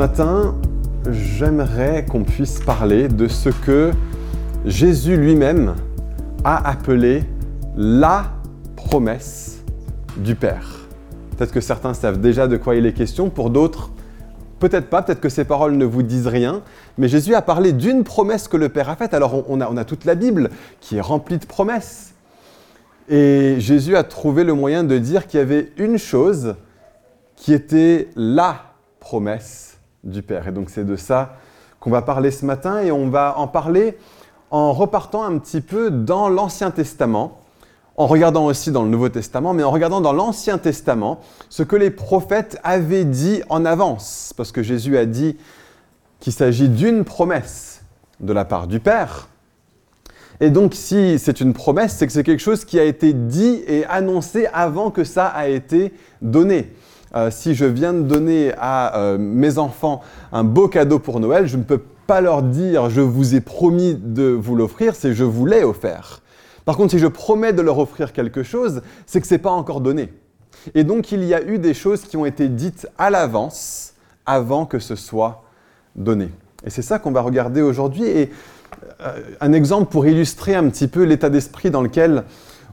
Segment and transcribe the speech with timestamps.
[0.00, 0.54] matin,
[1.10, 3.90] j'aimerais qu'on puisse parler de ce que
[4.64, 5.74] Jésus lui-même
[6.42, 7.24] a appelé
[7.76, 8.32] la
[8.76, 9.62] promesse
[10.16, 10.88] du Père.
[11.36, 13.90] Peut-être que certains savent déjà de quoi il est question, pour d'autres,
[14.58, 16.62] peut-être pas, peut-être que ces paroles ne vous disent rien,
[16.96, 19.12] mais Jésus a parlé d'une promesse que le Père a faite.
[19.12, 20.48] Alors on a, on a toute la Bible
[20.80, 22.14] qui est remplie de promesses.
[23.10, 26.54] Et Jésus a trouvé le moyen de dire qu'il y avait une chose
[27.36, 28.62] qui était la
[28.98, 29.69] promesse
[30.04, 31.36] Et donc c'est de ça
[31.78, 33.98] qu'on va parler ce matin et on va en parler
[34.50, 37.40] en repartant un petit peu dans l'Ancien Testament,
[37.96, 41.76] en regardant aussi dans le Nouveau Testament, mais en regardant dans l'Ancien Testament ce que
[41.76, 45.36] les prophètes avaient dit en avance, parce que Jésus a dit
[46.18, 47.82] qu'il s'agit d'une promesse
[48.20, 49.28] de la part du Père.
[50.40, 53.62] Et donc si c'est une promesse, c'est que c'est quelque chose qui a été dit
[53.66, 56.72] et annoncé avant que ça a été donné.
[57.14, 60.00] Euh, si je viens de donner à euh, mes enfants
[60.32, 63.94] un beau cadeau pour Noël, je ne peux pas leur dire je vous ai promis
[63.94, 66.22] de vous l'offrir, c'est je vous l'ai offert.
[66.64, 69.50] Par contre, si je promets de leur offrir quelque chose, c'est que ce n'est pas
[69.50, 70.12] encore donné.
[70.74, 73.94] Et donc, il y a eu des choses qui ont été dites à l'avance,
[74.26, 75.42] avant que ce soit
[75.96, 76.28] donné.
[76.64, 78.04] Et c'est ça qu'on va regarder aujourd'hui.
[78.04, 78.30] Et
[79.00, 82.24] euh, un exemple pour illustrer un petit peu l'état d'esprit dans lequel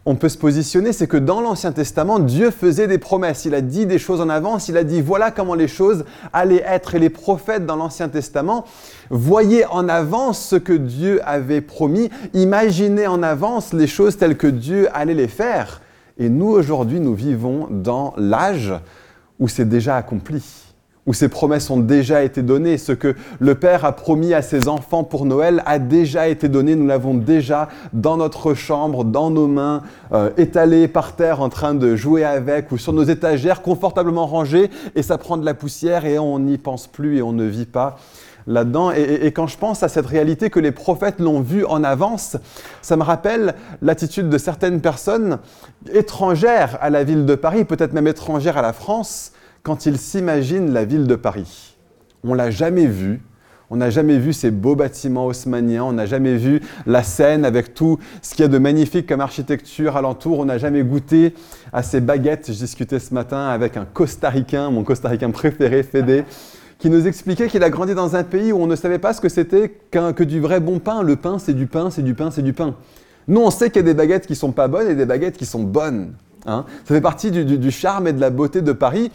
[0.07, 3.43] on peut se positionner, c'est que dans l'Ancien Testament, Dieu faisait des promesses.
[3.43, 6.63] Il a dit des choses en avance, il a dit voilà comment les choses allaient
[6.65, 6.95] être.
[6.95, 8.63] Et les prophètes dans l'Ancien Testament
[9.09, 14.47] voyaient en avance ce que Dieu avait promis, imaginaient en avance les choses telles que
[14.47, 15.81] Dieu allait les faire.
[16.17, 18.73] Et nous, aujourd'hui, nous vivons dans l'âge
[19.39, 20.66] où c'est déjà accompli
[21.07, 22.77] où ces promesses ont déjà été données.
[22.77, 26.75] Ce que le Père a promis à ses enfants pour Noël a déjà été donné.
[26.75, 31.73] Nous l'avons déjà dans notre chambre, dans nos mains, euh, étalé par terre en train
[31.73, 36.05] de jouer avec ou sur nos étagères confortablement rangées et ça prend de la poussière
[36.05, 37.97] et on n'y pense plus et on ne vit pas
[38.45, 38.91] là-dedans.
[38.91, 42.37] Et, et, quand je pense à cette réalité que les prophètes l'ont vue en avance,
[42.81, 45.39] ça me rappelle l'attitude de certaines personnes
[45.93, 49.33] étrangères à la ville de Paris, peut-être même étrangères à la France,
[49.67, 51.75] quand il s'imagine la ville de Paris.
[52.23, 53.19] On l'a jamais vue.
[53.69, 57.73] On n'a jamais vu ces beaux bâtiments haussmanniens, on n'a jamais vu la Seine avec
[57.73, 61.33] tout ce qu'il y a de magnifique comme architecture alentour, on n'a jamais goûté
[61.73, 62.45] à ces baguettes.
[62.47, 66.23] Je discutais ce matin avec un costaricain, mon costaricain préféré, Fédé,
[66.79, 69.19] qui nous expliquait qu'il a grandi dans un pays où on ne savait pas ce
[69.19, 71.03] que c'était que du vrai bon pain.
[71.03, 72.73] Le pain, c'est du pain, c'est du pain, c'est du pain.
[73.27, 75.35] Nous, on sait qu'il y a des baguettes qui sont pas bonnes et des baguettes
[75.35, 76.13] qui sont bonnes.
[76.45, 76.63] Hein.
[76.85, 79.11] Ça fait partie du charme et de la beauté de Paris.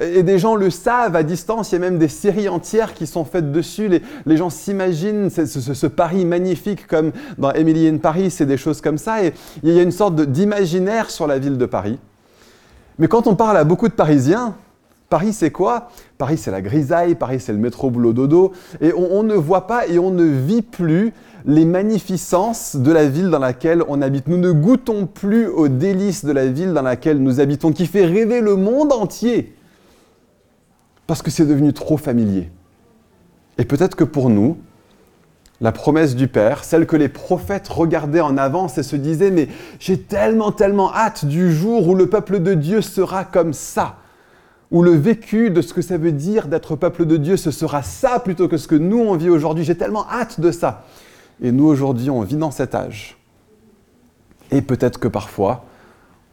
[0.00, 3.06] Et des gens le savent à distance, il y a même des séries entières qui
[3.06, 3.88] sont faites dessus.
[4.26, 8.98] Les, gens s'imaginent ce, Paris magnifique comme dans Emily in Paris, c'est des choses comme
[8.98, 9.24] ça.
[9.24, 11.98] Et il y a une sorte d'imaginaire sur la ville de Paris.
[12.98, 14.54] Mais quand on parle à beaucoup de Parisiens,
[15.08, 15.90] Paris c'est quoi?
[16.16, 18.52] Paris c'est la grisaille, Paris c'est le métro boulot dodo.
[18.80, 21.12] Et on, on ne voit pas et on ne vit plus
[21.44, 24.28] les magnificences de la ville dans laquelle on habite.
[24.28, 28.06] Nous ne goûtons plus aux délices de la ville dans laquelle nous habitons, qui fait
[28.06, 29.54] rêver le monde entier
[31.12, 32.50] parce que c'est devenu trop familier.
[33.58, 34.56] Et peut-être que pour nous,
[35.60, 39.48] la promesse du Père, celle que les prophètes regardaient en avance et se disaient, mais
[39.78, 43.96] j'ai tellement, tellement hâte du jour où le peuple de Dieu sera comme ça,
[44.70, 47.82] où le vécu de ce que ça veut dire d'être peuple de Dieu, ce sera
[47.82, 49.64] ça plutôt que ce que nous on vit aujourd'hui.
[49.64, 50.86] J'ai tellement hâte de ça.
[51.42, 53.18] Et nous aujourd'hui, on vit dans cet âge.
[54.50, 55.66] Et peut-être que parfois,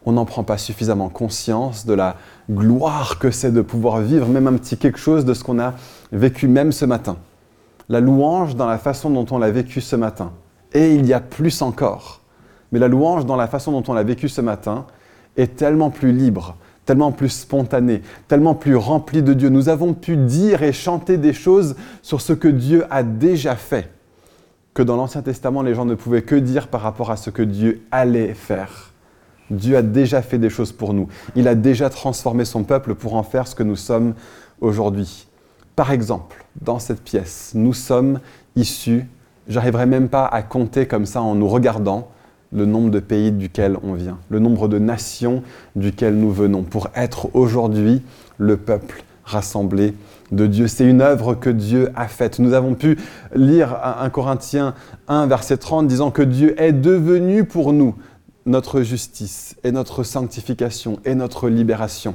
[0.06, 2.16] on n'en prend pas suffisamment conscience de la
[2.50, 5.74] gloire que c'est de pouvoir vivre même un petit quelque chose de ce qu'on a
[6.12, 7.16] vécu même ce matin.
[7.88, 10.32] La louange dans la façon dont on l'a vécu ce matin.
[10.72, 12.20] Et il y a plus encore.
[12.72, 14.86] Mais la louange dans la façon dont on l'a vécu ce matin
[15.36, 16.56] est tellement plus libre,
[16.86, 19.48] tellement plus spontanée, tellement plus remplie de Dieu.
[19.48, 23.90] Nous avons pu dire et chanter des choses sur ce que Dieu a déjà fait,
[24.72, 27.42] que dans l'Ancien Testament, les gens ne pouvaient que dire par rapport à ce que
[27.42, 28.89] Dieu allait faire.
[29.50, 31.08] Dieu a déjà fait des choses pour nous.
[31.36, 34.14] Il a déjà transformé son peuple pour en faire ce que nous sommes
[34.60, 35.26] aujourd'hui.
[35.76, 38.20] Par exemple, dans cette pièce, nous sommes
[38.56, 39.06] issus,
[39.48, 42.08] j'arriverai même pas à compter comme ça en nous regardant,
[42.52, 45.42] le nombre de pays duquel on vient, le nombre de nations
[45.76, 48.02] duquel nous venons, pour être aujourd'hui
[48.38, 49.94] le peuple rassemblé
[50.32, 50.66] de Dieu.
[50.66, 52.38] C'est une œuvre que Dieu a faite.
[52.38, 52.98] Nous avons pu
[53.34, 54.74] lire 1 Corinthiens
[55.08, 57.94] 1, verset 30, disant que Dieu est devenu pour nous
[58.46, 62.14] notre justice et notre sanctification et notre libération.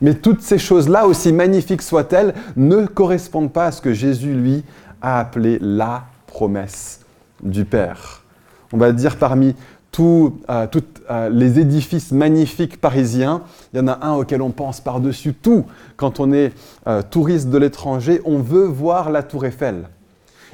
[0.00, 4.64] Mais toutes ces choses-là, aussi magnifiques soient-elles, ne correspondent pas à ce que Jésus, lui,
[5.00, 7.00] a appelé la promesse
[7.42, 8.22] du Père.
[8.72, 9.54] On va dire parmi
[9.90, 10.40] tous
[11.30, 15.66] les édifices magnifiques parisiens, il y en a un auquel on pense par-dessus tout.
[15.96, 16.52] Quand on est
[17.10, 19.88] touriste de l'étranger, on veut voir la tour Eiffel.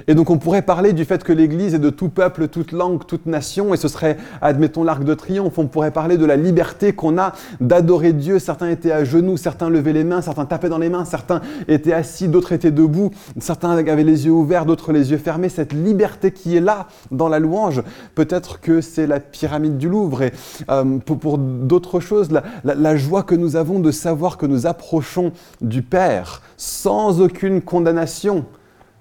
[0.06, 3.04] Et donc on pourrait parler du fait que l'Église est de tout peuple, toute langue,
[3.06, 5.58] toute nation, et ce serait, admettons, l'arc de triomphe.
[5.58, 8.38] On pourrait parler de la liberté qu'on a d'adorer Dieu.
[8.38, 11.92] Certains étaient à genoux, certains levaient les mains, certains tapaient dans les mains, certains étaient
[11.92, 13.10] assis, d'autres étaient debout,
[13.40, 15.48] certains avaient les yeux ouverts, d'autres les yeux fermés.
[15.48, 17.82] Cette liberté qui est là dans la louange,
[18.14, 20.22] peut-être que c'est la pyramide du Louvre.
[20.22, 20.32] Et
[20.70, 22.28] euh, pour, d'autres choses,
[22.64, 28.44] la joie que nous avons de savoir que nous approchons du Père sans aucune condamnation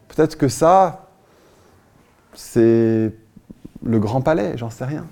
[0.07, 1.07] Peut-être que ça,
[2.33, 3.13] c'est
[3.83, 5.05] le grand palais, j'en sais rien.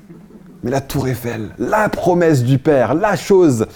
[0.64, 3.68] Mais la tour Eiffel, la promesse du Père, la chose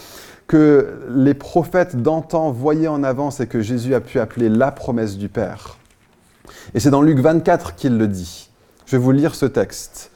[0.47, 5.17] que les prophètes d'antan voyaient en avance et que Jésus a pu appeler la promesse
[5.17, 5.77] du Père.
[6.73, 8.49] Et c'est dans Luc 24 qu'il le dit.
[8.87, 10.11] Je vais vous lire ce texte.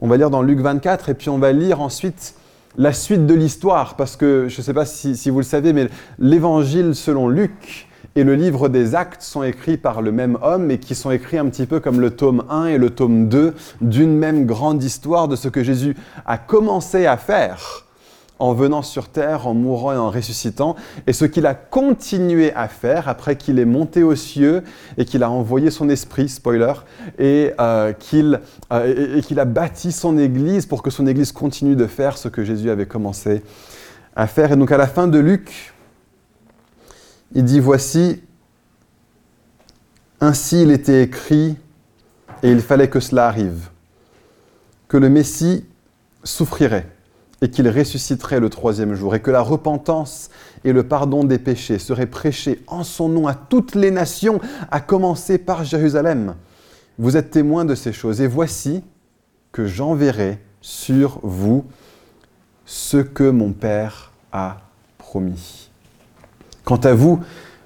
[0.00, 2.34] On va lire dans Luc 24 et puis on va lire ensuite
[2.76, 5.72] la suite de l'histoire, parce que je ne sais pas si, si, vous le savez,
[5.72, 5.88] mais
[6.18, 10.78] l'évangile selon Luc et le livre des actes sont écrits par le même homme et
[10.78, 14.16] qui sont écrits un petit peu comme le tome 1 et le tome 2 d'une
[14.16, 17.84] même grande histoire de ce que Jésus a commencé à faire
[18.38, 20.76] en venant sur terre, en mourant et en ressuscitant,
[21.06, 24.62] et ce qu'il a continué à faire après qu'il est monté aux cieux
[24.98, 26.74] et qu'il a envoyé son esprit, spoiler,
[27.18, 27.92] et euh,
[28.72, 32.44] euh, qu'il a bâti son Église pour que son Église continue de faire ce que
[32.44, 33.42] Jésus avait commencé
[34.14, 34.52] à faire.
[34.52, 35.74] Et donc à la fin de Luc,
[37.34, 38.22] il dit, voici,
[40.20, 41.56] ainsi il était écrit,
[42.42, 43.70] et il fallait que cela arrive,
[44.88, 45.64] que le Messie
[46.22, 46.88] souffrirait
[47.42, 50.30] et qu'il ressusciterait le troisième jour, et que la repentance
[50.64, 54.40] et le pardon des péchés seraient prêchés en son nom à toutes les nations,
[54.70, 56.34] à commencer par Jérusalem.
[56.98, 58.82] Vous êtes témoins de ces choses, et voici
[59.52, 61.66] que j'enverrai sur vous
[62.64, 64.58] ce que mon Père a
[64.96, 65.65] promis.
[66.66, 67.22] Quant à vous,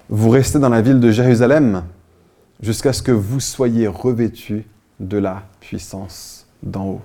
[0.09, 1.85] vous restez dans la ville de Jérusalem
[2.61, 4.63] jusqu'à ce que vous soyez revêtus
[4.99, 7.01] de la puissance d'en haut.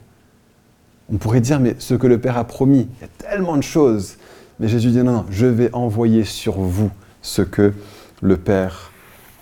[1.11, 3.63] On pourrait dire, mais ce que le Père a promis, il y a tellement de
[3.63, 4.19] choses.
[4.61, 6.91] Mais Jésus dit, non, non, je vais envoyer sur vous
[7.23, 7.73] ce que
[8.21, 8.93] le Père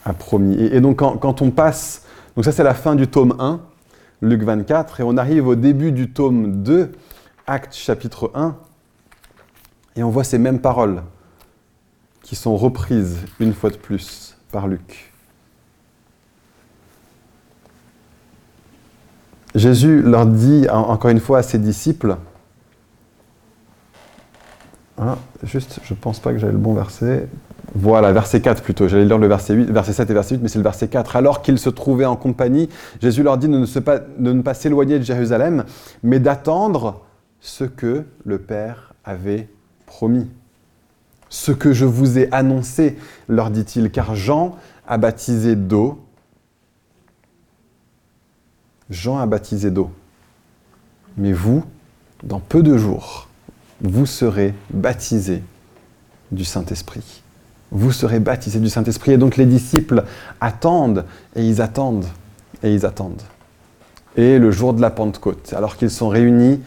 [0.04, 0.54] a promis.
[0.54, 2.04] Et, donc quand, quand, on passe,
[2.36, 3.60] donc ça c'est la fin du tome 1,
[4.22, 6.92] Luc 24, et on arrive au début du tome 2,
[7.48, 8.54] Acte chapitre 1,
[9.96, 11.02] et on voit ces mêmes paroles
[12.24, 15.12] qui sont reprises une fois de plus par Luc.
[19.54, 22.16] Jésus leur dit encore une fois à ses disciples,
[24.98, 27.28] hein, juste, je ne pense pas que j'avais le bon verset.
[27.76, 28.88] Voilà, verset 4 plutôt.
[28.88, 31.16] J'allais lire le verset, 8, verset 7 et verset 8, mais c'est le verset 4.
[31.16, 32.68] Alors qu'ils se trouvaient en compagnie,
[33.00, 35.64] Jésus leur dit de ne, pas, de ne pas s'éloigner de Jérusalem,
[36.02, 37.02] mais d'attendre
[37.40, 39.48] ce que le Père avait
[39.86, 40.28] promis
[41.34, 42.96] ce que je vous ai annoncé,
[43.28, 46.00] leur dit-il, car Jean a baptisé d'eau.
[48.88, 49.90] Jean a baptisé d'eau.
[51.16, 51.64] Mais vous,
[52.22, 53.26] dans peu de jours,
[53.80, 55.42] vous serez baptisés
[56.30, 57.22] du Saint-Esprit.
[57.72, 59.10] Vous serez baptisés du Saint-Esprit.
[59.10, 60.04] Et donc les disciples
[60.40, 61.04] attendent,
[61.34, 62.06] et ils attendent,
[62.62, 63.22] et ils attendent.
[64.16, 66.60] Et le jour de la Pentecôte, alors qu'ils sont réunis,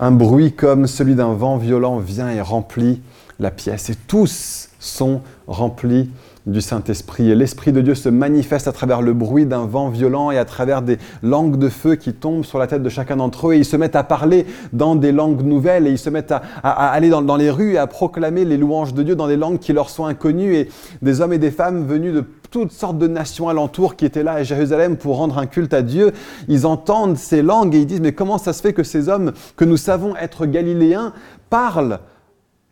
[0.00, 3.02] un bruit comme celui d'un vent violent vient et remplit
[3.38, 3.90] la pièce.
[3.90, 6.10] Et tous sont remplis
[6.46, 7.30] du Saint-Esprit.
[7.30, 10.44] Et l'Esprit de Dieu se manifeste à travers le bruit d'un vent violent et à
[10.44, 13.54] travers des langues de feu qui tombent sur la tête de chacun d'entre eux.
[13.54, 16.40] Et ils se mettent à parler dans des langues nouvelles et ils se mettent à,
[16.62, 19.72] aller dans, les rues et à proclamer les louanges de Dieu dans des langues qui
[19.72, 20.54] leur sont inconnues.
[20.54, 20.68] Et
[21.02, 24.32] des hommes et des femmes venus de toutes sortes de nations alentours qui étaient là
[24.32, 26.12] à Jérusalem pour rendre un culte à Dieu,
[26.48, 29.32] ils entendent ces langues et ils disent mais comment ça se fait que ces hommes
[29.56, 31.12] que nous savons être galiléens
[31.50, 31.98] parlent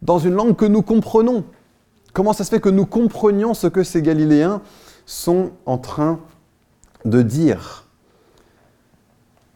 [0.03, 1.45] dans une langue que nous comprenons.
[2.13, 4.63] Comment ça se fait que nous comprenions ce que ces Galiléens
[5.05, 6.21] sont en train
[7.05, 7.87] de dire?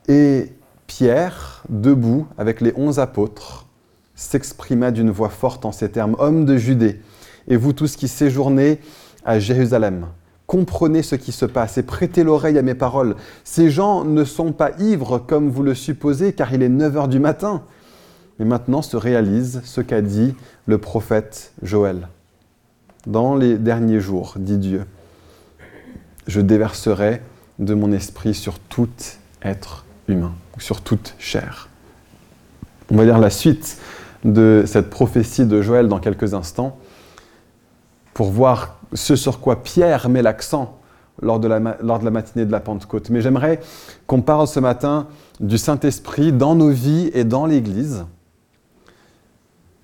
[0.09, 0.53] Et
[0.87, 3.67] Pierre, debout avec les onze apôtres,
[4.15, 7.01] s'exprima d'une voix forte en ces termes, Hommes de Judée,
[7.49, 8.81] et vous tous qui séjournez
[9.25, 10.07] à Jérusalem,
[10.47, 13.15] comprenez ce qui se passe et prêtez l'oreille à mes paroles.
[13.45, 17.09] Ces gens ne sont pas ivres comme vous le supposez, car il est 9 heures
[17.09, 17.63] du matin.
[18.41, 22.09] Mais maintenant se réalise ce qu'a dit le prophète Joël.
[23.07, 24.87] Dans les derniers jours, dit Dieu,
[26.27, 27.21] je déverserai
[27.59, 28.89] de mon esprit sur tout
[29.43, 31.69] être humain, sur toute chair.
[32.91, 33.79] On va lire la suite
[34.25, 36.79] de cette prophétie de Joël dans quelques instants
[38.15, 40.79] pour voir ce sur quoi Pierre met l'accent
[41.21, 43.11] lors de, la, lors de la matinée de la Pentecôte.
[43.11, 43.61] Mais j'aimerais
[44.07, 45.09] qu'on parle ce matin
[45.41, 48.07] du Saint-Esprit dans nos vies et dans l'Église.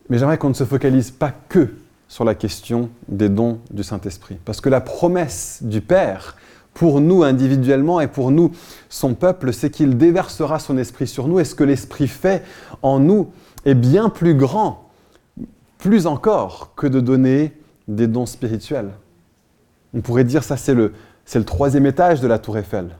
[0.08, 1.74] Mais j'aimerais qu'on ne se focalise pas que
[2.08, 4.38] sur la question des dons du Saint-Esprit.
[4.44, 6.36] Parce que la promesse du Père,
[6.74, 8.52] pour nous individuellement et pour nous,
[8.88, 11.40] son peuple, c'est qu'il déversera son esprit sur nous.
[11.40, 12.44] Et ce que l'Esprit fait
[12.82, 13.32] en nous
[13.64, 14.90] est bien plus grand,
[15.78, 17.52] plus encore, que de donner
[17.88, 18.90] des dons spirituels.
[19.94, 20.92] On pourrait dire ça, c'est le,
[21.24, 22.90] c'est le troisième étage de la tour Eiffel.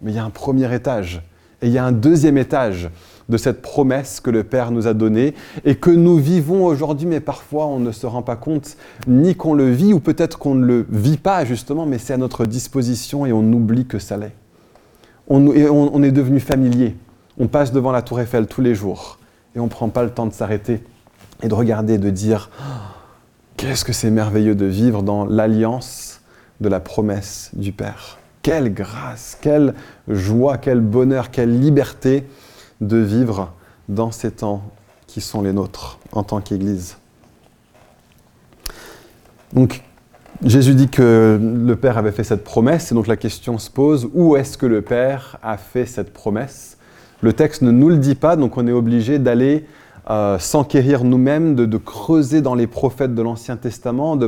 [0.00, 1.22] Mais il y a un premier étage
[1.60, 2.88] et il y a un deuxième étage
[3.28, 7.20] de cette promesse que le Père nous a donnée et que nous vivons aujourd'hui, mais
[7.20, 10.64] parfois on ne se rend pas compte ni qu'on le vit ou peut-être qu'on ne
[10.64, 14.32] le vit pas justement, mais c'est à notre disposition et on oublie que ça l'est.
[15.30, 16.96] On, est devenu familier.
[17.38, 19.18] On passe devant la tour Eiffel tous les jours
[19.54, 20.82] et on ne prend pas le temps de s'arrêter
[21.42, 22.48] et de regarder, de dire
[23.58, 26.22] qu'est-ce que c'est merveilleux de vivre dans l'alliance
[26.62, 28.18] de la promesse du Père.
[28.40, 29.74] Quelle grâce, quelle
[30.08, 32.24] joie, quel bonheur, quelle liberté
[32.80, 33.52] de vivre
[33.88, 34.62] dans ces temps
[35.06, 36.96] qui sont les nôtres en tant qu'Église.
[39.52, 39.82] Donc,
[40.44, 44.08] Jésus dit que le Père avait fait cette promesse, et donc la question se pose,
[44.14, 46.76] où est-ce que le Père a fait cette promesse?
[47.22, 49.66] Le texte ne nous le dit pas, donc on est obligé d'aller
[50.10, 54.26] euh, s'enquérir nous-mêmes, de, creuser dans les prophètes de l'Ancien Testament, de,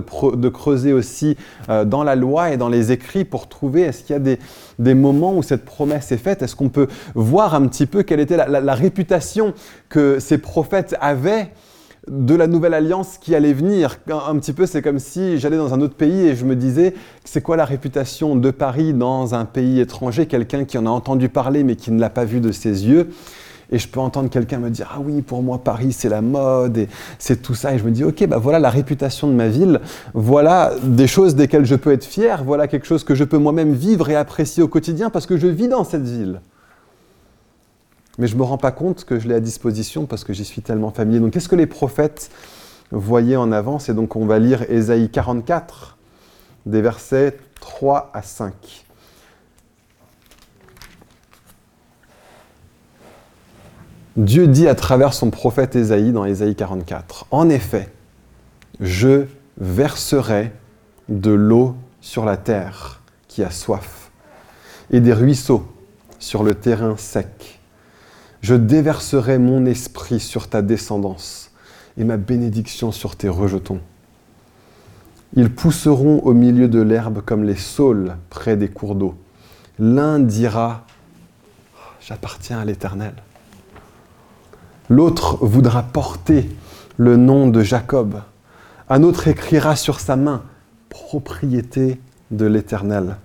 [0.51, 1.39] creuser aussi
[1.71, 4.37] euh, dans la loi et dans les écrits pour trouver est-ce qu'il y a
[4.79, 8.21] des, moments où cette promesse est faite, est-ce qu'on peut voir un petit peu quelle
[8.21, 9.55] était la, réputation
[9.89, 11.51] que ces prophètes avaient
[12.09, 14.01] de la nouvelle alliance qui allait venir?
[14.29, 16.93] Un, petit peu, c'est comme si j'allais dans un autre pays et je me disais,
[17.25, 21.31] c'est quoi la réputation de Paris dans un pays étranger, quelqu'un qui en a entendu
[21.31, 23.09] parler mais qui ne l'a pas vu de ses yeux
[23.71, 26.77] et je peux entendre quelqu'un me dire ah oui pour moi Paris c'est la mode
[26.77, 27.75] et c'est tout ça.
[27.75, 29.81] Et je me dis ok bah voilà la réputation de ma ville.
[30.15, 32.43] Voilà des choses desquelles je peux être fier.
[32.45, 35.47] Voilà quelque chose que je peux moi-même vivre et apprécier au quotidien parce que je
[35.47, 36.41] vis dans cette ville.
[38.19, 40.63] Mais je me rends pas compte que je l'ai à disposition parce que j'y suis
[40.63, 41.21] tellement familier.
[41.21, 42.31] Donc qu'est-ce que les prophètes
[42.91, 43.89] voyaient en avance?
[43.89, 45.97] Et donc on va lire Ésaïe 44
[46.67, 48.85] des versets 3 à 5
[54.17, 57.89] Dieu dit à travers son prophète Ésaïe dans Ésaïe 44, En effet,
[58.81, 59.27] je
[59.59, 60.53] verserai
[61.09, 64.11] de l'eau sur la terre qui a soif,
[64.91, 65.65] et des ruisseaux
[66.19, 67.61] sur le terrain sec.
[68.41, 71.53] Je déverserai mon esprit sur ta descendance,
[71.97, 73.81] et ma bénédiction sur tes rejetons.
[75.35, 79.15] Ils pousseront au milieu de l'herbe comme les saules près des cours d'eau.
[79.79, 80.85] L'un dira,
[82.01, 83.13] J'appartiens à l'Éternel.
[84.91, 86.51] L'autre voudra porter
[86.97, 88.21] le nom de Jacob.
[88.89, 90.43] Un autre écrira sur sa main
[90.89, 92.01] propriété
[92.33, 93.17] de l'Éternel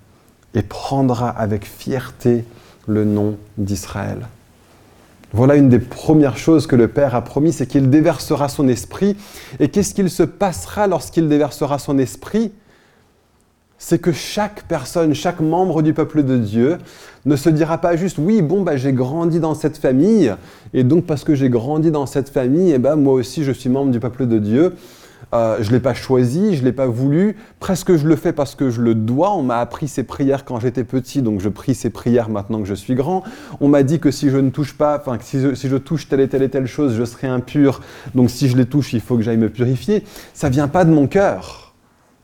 [0.54, 2.46] et prendra avec fierté
[2.88, 4.28] le nom d'Israël.
[5.34, 9.18] Voilà une des premières choses que le Père a promis, c'est qu'il déversera son esprit.
[9.60, 12.54] Et qu'est-ce qu'il se passera lorsqu'il déversera son esprit?
[13.78, 16.78] C'est que chaque personne, chaque membre du peuple de Dieu
[17.26, 20.34] ne se dira pas juste oui, bon, bah, j'ai grandi dans cette famille,
[20.74, 23.52] et donc parce que j'ai grandi dans cette famille, et eh ben, moi aussi je
[23.52, 24.74] suis membre du peuple de Dieu.
[25.34, 28.32] Euh, je ne l'ai pas choisi, je ne l'ai pas voulu, presque je le fais
[28.32, 29.36] parce que je le dois.
[29.36, 32.68] On m'a appris ces prières quand j'étais petit, donc je prie ces prières maintenant que
[32.68, 33.24] je suis grand.
[33.60, 36.28] On m'a dit que si je ne touche pas, enfin si je, touche telle et
[36.28, 37.82] telle et telle chose, je serai impur.
[38.14, 40.04] Donc si je les touche, il faut que j'aille me purifier.
[40.34, 41.65] Ça vient pas de mon cœur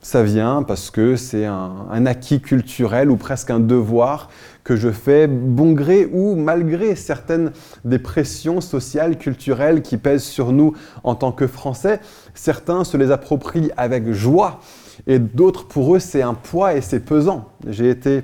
[0.01, 4.29] ça vient parce que c'est un, acquis culturel ou presque un devoir
[4.63, 7.51] que je fais bon gré ou malgré certaines
[7.85, 11.99] des pressions sociales, culturelles qui pèsent sur nous en tant que Français.
[12.33, 14.59] Certains se les approprient avec joie
[15.07, 17.49] et d'autres, pour eux, c'est un poids et c'est pesant.
[17.67, 18.23] J'ai été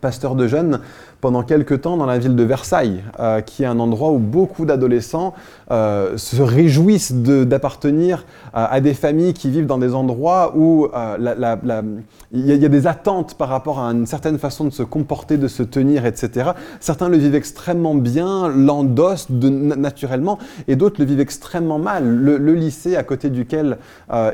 [0.00, 0.80] pasteur de jeunes
[1.20, 4.64] pendant quelques temps dans la ville de Versailles, euh, qui est un endroit où beaucoup
[4.64, 5.34] d'adolescents
[5.70, 10.88] euh, se réjouissent d'appartenir euh, à des familles qui vivent dans des endroits où
[12.32, 15.48] il y, a des attentes par rapport à une certaine façon de se comporter, de
[15.48, 16.50] se tenir, etc.
[16.80, 22.06] Certains le vivent extrêmement bien, l'endossent naturellement, et d'autres le vivent extrêmement mal.
[22.06, 23.78] Le, le lycée à côté duquel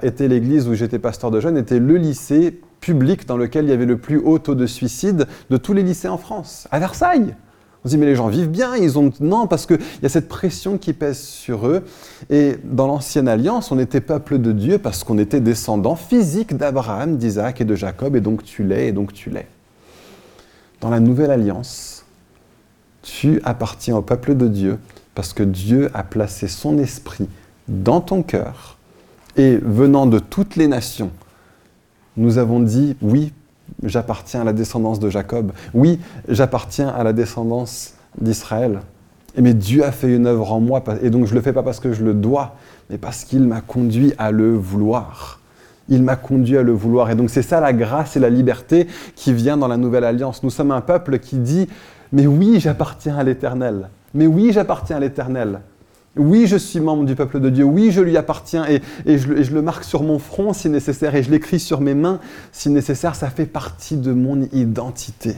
[0.02, 3.72] était l'église où j'étais pasteur de jeunes était le lycée public dans lequel il y
[3.72, 7.34] avait le plus haut taux de suicide de tous les lycées en France, à Versailles.
[7.82, 9.10] On se dit, mais les gens vivent bien, ils ont...
[9.20, 11.84] Non, parce qu'il y a cette pression qui pèse sur eux.
[12.30, 17.16] Et dans l'Ancienne Alliance, on était peuple de Dieu parce qu'on était descendants physiques d'Abraham,
[17.16, 19.48] d'Isaac et de Jacob, et donc tu l'es, et donc tu l'es.
[20.80, 22.04] Dans la Nouvelle Alliance,
[23.02, 24.78] tu appartiens au peuple de Dieu
[25.14, 27.28] parce que Dieu a placé son esprit
[27.68, 28.76] dans ton cœur,
[29.36, 31.10] et venant de toutes les nations,
[32.16, 33.32] nous avons dit oui,
[33.82, 35.52] j'appartiens à la descendance de Jacob.
[35.72, 38.80] Oui, j'appartiens à la descendance d'Israël.
[39.36, 41.64] Mais Dieu a fait une œuvre en moi, et donc je ne le fais pas
[41.64, 42.54] parce que je le dois,
[42.88, 45.40] mais parce qu'il m'a conduit à le vouloir.
[45.88, 47.10] Il m'a conduit à le vouloir.
[47.10, 50.42] Et donc c'est ça la grâce et la liberté qui vient dans la nouvelle alliance.
[50.42, 51.68] Nous sommes un peuple qui dit,
[52.12, 53.88] mais oui, j'appartiens à l'Éternel.
[54.14, 55.60] Mais oui, j'appartiens à l'Éternel.
[56.16, 57.64] Oui, je suis membre du peuple de Dieu.
[57.64, 58.80] Oui, je lui appartiens et,
[59.18, 62.20] je, le marque sur mon front si nécessaire et je l'écris sur mes mains
[62.52, 63.16] si nécessaire.
[63.16, 65.36] Ça fait partie de mon identité.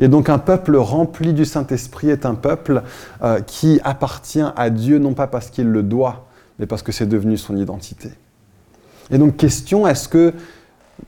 [0.00, 2.82] Et donc un peuple rempli du Saint-Esprit est un peuple
[3.22, 6.26] euh, qui appartient à Dieu, non pas parce qu'il le doit,
[6.58, 8.10] mais parce que c'est devenu son identité.
[9.10, 10.32] Et donc question, est-ce que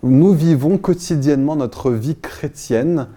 [0.02, 3.08] nous vivons quotidiennement notre vie chrétienne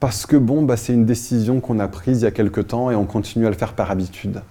[0.00, 2.90] parce que bon, bah, c'est une décision qu'on a prise il y a quelque temps
[2.90, 4.42] et on continue à le faire par habitude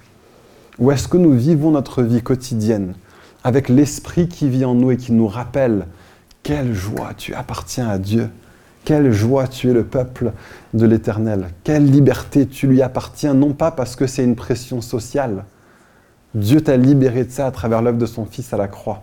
[0.80, 2.96] Ou est-ce que nous vivons notre vie quotidienne
[3.44, 5.86] avec l'Esprit qui vit en nous et qui nous rappelle
[6.42, 8.30] quelle joie tu appartiens à Dieu
[8.86, 10.32] quelle joie tu es le peuple
[10.76, 11.50] de l'Éternel.
[11.64, 15.46] Quelle liberté tu lui appartiens, non pas parce que c'est une pression sociale.
[16.36, 19.02] Dieu t'a libéré de ça à travers l'œuvre de son Fils à la croix.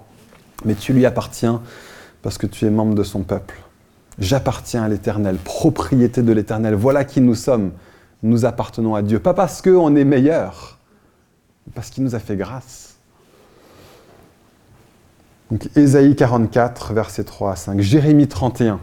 [0.65, 1.63] Mais tu lui appartiens
[2.23, 3.59] parce que tu es membre de son peuple.
[4.19, 6.75] J'appartiens à l'Éternel, propriété de l'Éternel.
[6.75, 7.73] Voilà qui nous sommes.
[8.23, 9.19] Nous appartenons à Dieu.
[9.19, 10.79] Pas parce qu'on est meilleur,
[11.67, 12.97] mais parce qu'il nous a fait grâce.
[15.51, 17.81] Donc Ésaïe 44, versets 3 à 5.
[17.81, 18.81] Jérémie 31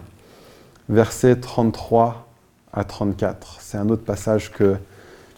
[0.90, 2.28] versets 33
[2.74, 3.58] à 34.
[3.62, 4.76] C'est un autre passage que,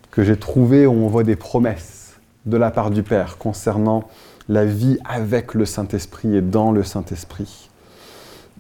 [0.09, 2.13] que j'ai trouvé où on voit des promesses
[2.45, 4.07] de la part du Père concernant
[4.49, 7.69] la vie avec le Saint-Esprit et dans le Saint-Esprit.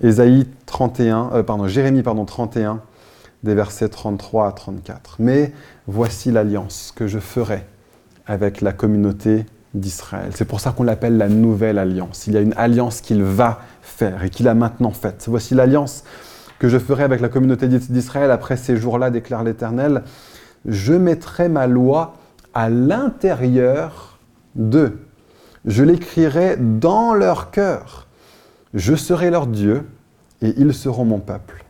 [0.01, 2.81] Ésaïe 31, euh, pardon, Jérémie pardon, 31,
[3.43, 5.17] des versets 33 à 34.
[5.19, 5.53] Mais
[5.87, 7.65] voici l'alliance que je ferai
[8.25, 10.31] avec la communauté d'Israël.
[10.33, 12.27] C'est pour ça qu'on l'appelle la nouvelle alliance.
[12.27, 15.25] Il y a une alliance qu'il va faire et qu'il a maintenant faite.
[15.27, 16.03] Voici l'alliance
[16.59, 20.03] que je ferai avec la communauté d'Israël après ces jours-là, déclare l'Éternel.
[20.65, 22.13] Je mettrai ma loi
[22.53, 24.19] à l'intérieur
[24.55, 24.99] d'eux.
[25.65, 28.07] Je l'écrirai dans leur cœur.
[28.73, 29.85] Je serai leur Dieu
[30.41, 31.63] et ils seront mon peuple.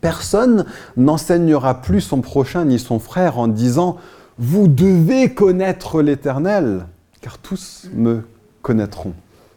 [0.00, 0.66] Personne
[0.96, 3.98] n'enseignera plus son prochain ni son frère en disant
[4.38, 6.86] Vous devez connaître l'Éternel,
[7.20, 8.22] car tous me
[8.62, 9.14] connaîtront,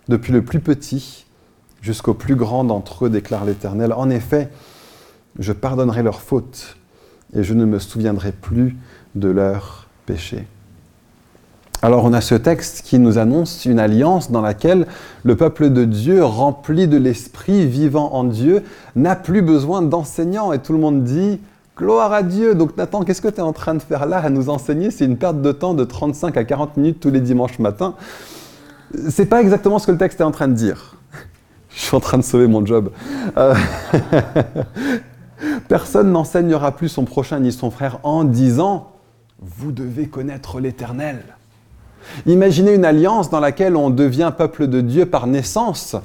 [0.07, 1.25] depuis le plus petit
[1.81, 3.93] jusqu'au plus grand d'entre eux, déclare l'Éternel.
[3.93, 4.49] En effet,
[5.38, 6.77] je pardonnerai leurs fautes
[7.35, 8.75] et je ne me souviendrai plus
[9.13, 10.47] de leurs péchés.
[11.85, 14.87] Alors on a ce texte qui nous annonce une alliance dans laquelle
[15.23, 18.63] le peuple de Dieu, rempli de l'Esprit, vivant en Dieu,
[18.95, 20.51] n'a plus besoin d'enseignants.
[20.51, 21.39] Et tout le monde dit,
[21.77, 22.55] gloire à Dieu.
[22.55, 24.89] Donc Nathan, qu'est-ce que tu es en train de faire là à nous enseigner?
[24.89, 27.93] C'est une perte de temps de 35 à 40 minutes tous les dimanches matins.
[29.07, 30.95] C'est pas exactement ce que le texte est en train de dire.
[31.69, 32.89] Je suis en train de sauver mon job.
[33.37, 33.53] Euh,
[35.67, 38.93] personne n'enseignera plus son prochain ni son frère en disant
[39.39, 41.34] Vous devez connaître l'Éternel.
[42.25, 45.95] Imaginez une alliance dans laquelle on devient peuple de Dieu par naissance.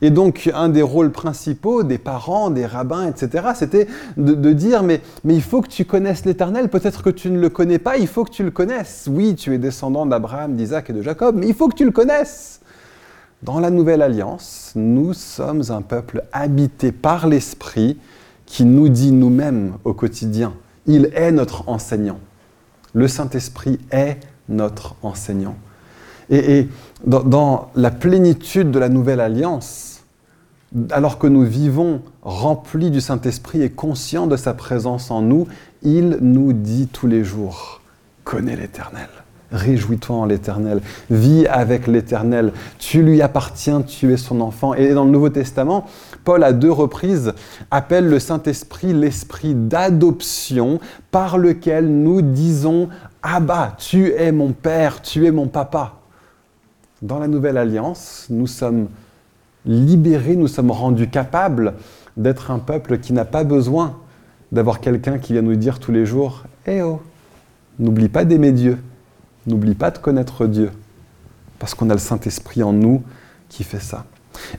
[0.00, 5.00] Et donc, un des rôles principaux des parents, des rabbins, etc., c'était de, dire mais,
[5.24, 6.68] mais il faut que tu connaisses l'Éternel.
[6.68, 9.08] Peut-être que tu ne le connais pas, il faut que tu le connaisses.
[9.10, 11.92] Oui, tu es descendant d'Abraham, d'Isaac et de Jacob, mais il faut que tu le
[11.92, 12.60] connaisses.
[13.42, 17.96] Dans la nouvelle alliance, nous sommes un peuple habité par l'Esprit
[18.46, 20.54] qui nous dit nous-mêmes au quotidien,
[20.86, 22.18] il est notre enseignant.
[22.94, 24.16] Le Saint-Esprit est
[24.48, 25.56] notre enseignant.
[26.30, 26.68] Et,
[27.06, 30.02] dans, la plénitude de la nouvelle alliance,
[30.90, 35.46] alors que nous vivons remplis du Saint-Esprit et conscients de sa présence en nous,
[35.82, 37.80] il nous dit tous les jours,
[38.24, 39.08] connais l'Éternel.
[39.50, 44.74] Réjouis-toi en l'Éternel, vis avec l'Éternel, tu lui appartiens, tu es son enfant.
[44.74, 45.86] Et dans le Nouveau Testament,
[46.24, 47.32] Paul à deux reprises
[47.70, 50.80] appelle le Saint-Esprit l'esprit d'adoption
[51.10, 52.90] par lequel nous disons
[53.22, 55.94] Abba, tu es mon Père, tu es mon Papa.
[57.02, 58.88] Dans la Nouvelle Alliance, nous sommes
[59.64, 61.74] libérés, nous sommes rendus capables
[62.16, 63.96] d'être un peuple qui n'a pas besoin
[64.52, 67.00] d'avoir quelqu'un qui vient nous dire tous les jours Eh oh,
[67.78, 68.78] n'oublie pas d'aimer Dieu.
[69.46, 70.70] N'oublie pas de connaître Dieu,
[71.58, 73.02] parce qu'on a le Saint-Esprit en nous
[73.48, 74.04] qui fait ça.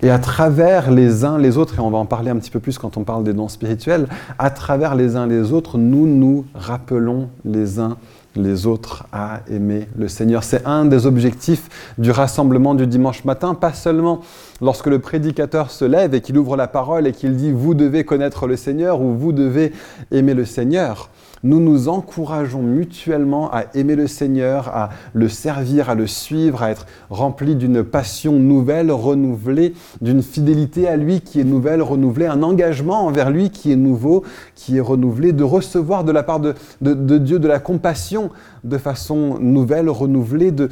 [0.01, 2.59] Et à travers les uns les autres, et on va en parler un petit peu
[2.59, 6.45] plus quand on parle des dons spirituels, à travers les uns les autres, nous nous
[6.53, 7.97] rappelons les uns
[8.35, 10.43] les autres à aimer le Seigneur.
[10.43, 14.21] C'est un des objectifs du rassemblement du dimanche matin, pas seulement
[14.61, 18.03] lorsque le prédicateur se lève et qu'il ouvre la parole et qu'il dit vous devez
[18.03, 19.73] connaître le Seigneur ou vous devez
[20.11, 21.09] aimer le Seigneur,
[21.43, 26.71] nous nous encourageons mutuellement à aimer le Seigneur, à le servir, à le suivre, à
[26.71, 32.43] être remplis d'une passion nouvelle, renouvelée, d'une fidélité à lui qui est nouvelle, renouvelée, un
[32.43, 34.23] engagement envers lui qui est nouveau,
[34.55, 38.29] qui est renouvelé, de recevoir de la part de, Dieu de la compassion
[38.63, 40.69] de façon nouvelle, renouvelée, de,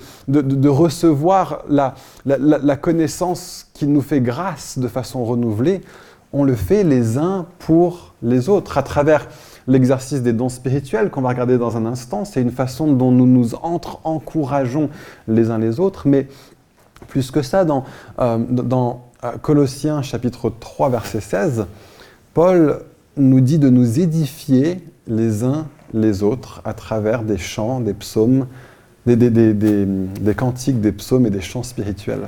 [0.68, 5.82] recevoir la, la connaissance qui nous fait grâce de façon renouvelée.
[6.34, 9.28] On le fait les uns pour les autres à travers
[9.68, 12.26] l'exercice des dons spirituels qu'on va regarder dans un instant.
[12.26, 14.90] C'est une façon dont nous nous entre-encourageons
[15.28, 16.08] les uns les autres.
[16.08, 16.28] Mais
[17.08, 17.84] plus que ça, dans,
[18.20, 18.40] euh,
[19.24, 21.66] euh, Colossiens chapitre 3 verset 16,
[22.34, 22.82] Paul
[23.18, 28.48] nous dit de nous édifier les uns les autres à travers des chants, des psaumes,
[29.06, 32.28] des cantiques, des psaumes et des chants spirituels.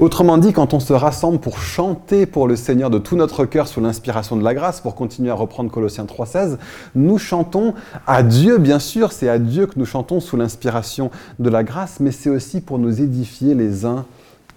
[0.00, 3.68] Autrement dit, quand on se rassemble pour chanter pour le Seigneur de tout notre cœur
[3.68, 6.58] sous l'inspiration de la grâce, pour continuer à reprendre Colossiens 3.16,
[6.94, 7.74] nous chantons
[8.06, 12.00] à Dieu, bien sûr, c'est à Dieu que nous chantons sous l'inspiration de la grâce,
[12.00, 14.04] mais c'est aussi pour nous édifier les uns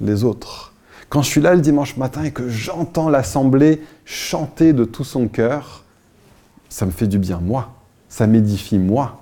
[0.02, 0.74] les autres.
[1.10, 5.28] Quand je suis là le dimanche matin et que j'entends l'assemblée chanter de tout son
[5.28, 5.84] cœur,
[6.70, 7.70] ça me fait du bien, moi.
[8.10, 9.22] Ça m'édifie, moi.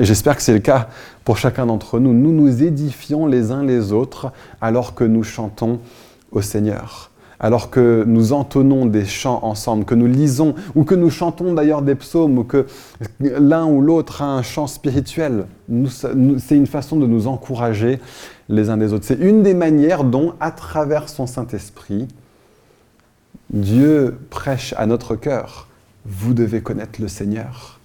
[0.00, 0.88] Et j'espère que c'est le cas
[1.24, 2.14] pour chacun d'entre nous.
[2.14, 4.32] Nous nous édifions les uns les autres
[4.62, 5.78] alors que nous chantons
[6.32, 11.10] au Seigneur, alors que nous entonnons des chants ensemble, que nous lisons ou que nous
[11.10, 12.66] chantons d'ailleurs des psaumes ou que
[13.20, 15.44] l'un ou l'autre a un chant spirituel.
[16.38, 18.00] C'est une façon de nous encourager
[18.48, 19.04] les uns des autres.
[19.04, 22.08] C'est une des manières dont, à travers son Saint-Esprit,
[23.52, 25.68] Dieu prêche à notre cœur.
[26.06, 27.78] Vous devez connaître le Seigneur.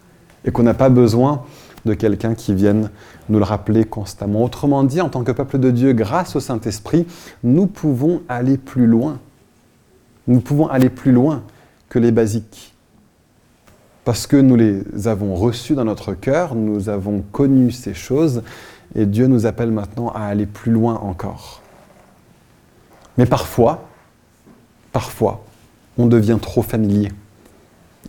[0.45, 1.43] Et qu'on n'a pas besoin
[1.85, 2.89] de quelqu'un qui vienne
[3.29, 4.43] nous le rappeler constamment.
[4.43, 7.05] Autrement dit, en tant que peuple de Dieu, grâce au Saint-Esprit,
[7.43, 9.19] nous pouvons aller plus loin.
[10.27, 11.43] Nous pouvons aller plus loin
[11.89, 12.73] que les basiques.
[14.03, 18.43] Parce que nous les avons reçus dans notre cœur, nous avons connu ces choses,
[18.93, 21.61] et Dieu nous appelle maintenant à aller plus loin encore.
[23.17, 23.87] Mais parfois,
[24.91, 25.43] parfois,
[25.97, 27.11] on devient trop familier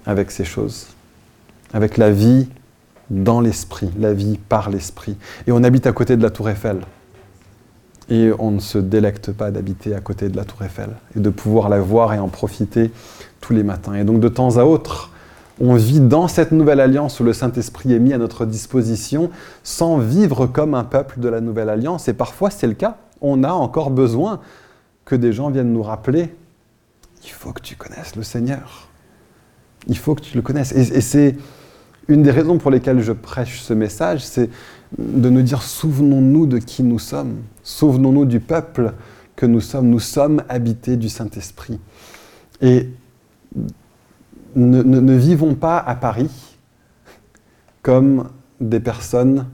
[0.05, 0.89] avec ces choses,
[1.73, 2.49] avec la vie
[3.11, 5.17] dans l'esprit, la vie par l'esprit.
[5.47, 6.81] Et on habite à côté de la tour Eiffel.
[8.09, 11.31] Et on ne se délecte pas d'habiter à côté de la tour Eiffel et de
[11.31, 12.93] pouvoir la voir et en profiter
[13.41, 13.95] tous les matins.
[13.95, 15.11] Et donc de temps à autre,
[15.61, 19.31] on vit dans cette nouvelle alliance où le Saint-Esprit est mis à notre disposition
[19.65, 22.09] sans vivre comme un peuple de la nouvelle alliance.
[22.09, 22.99] Et parfois c'est le cas.
[23.21, 24.41] On a encore besoin
[25.05, 26.35] que des gens viennent nous rappeler,
[27.25, 28.89] il faut que tu connaisses le Seigneur.
[29.87, 30.73] Il faut que tu le connaisses.
[30.73, 31.37] Et, c'est
[32.09, 34.51] une des raisons pour lesquelles je prêche ce message, c'est
[34.99, 38.93] de nous dire souvenons-nous de qui nous sommes, souvenons-nous du peuple
[39.35, 41.81] que nous sommes, nous sommes habités du Saint-Esprit.
[42.63, 42.89] Et
[44.55, 46.31] ne, vivons pas à Paris
[47.83, 48.29] comme
[48.61, 49.47] des personnes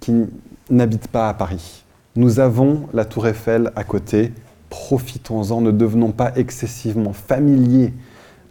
[0.00, 0.24] qui
[0.70, 1.84] n'habitent pas à Paris.
[2.16, 4.32] Nous avons la tour Eiffel à côté,
[4.70, 7.92] profitons-en, ne devenons pas excessivement familiers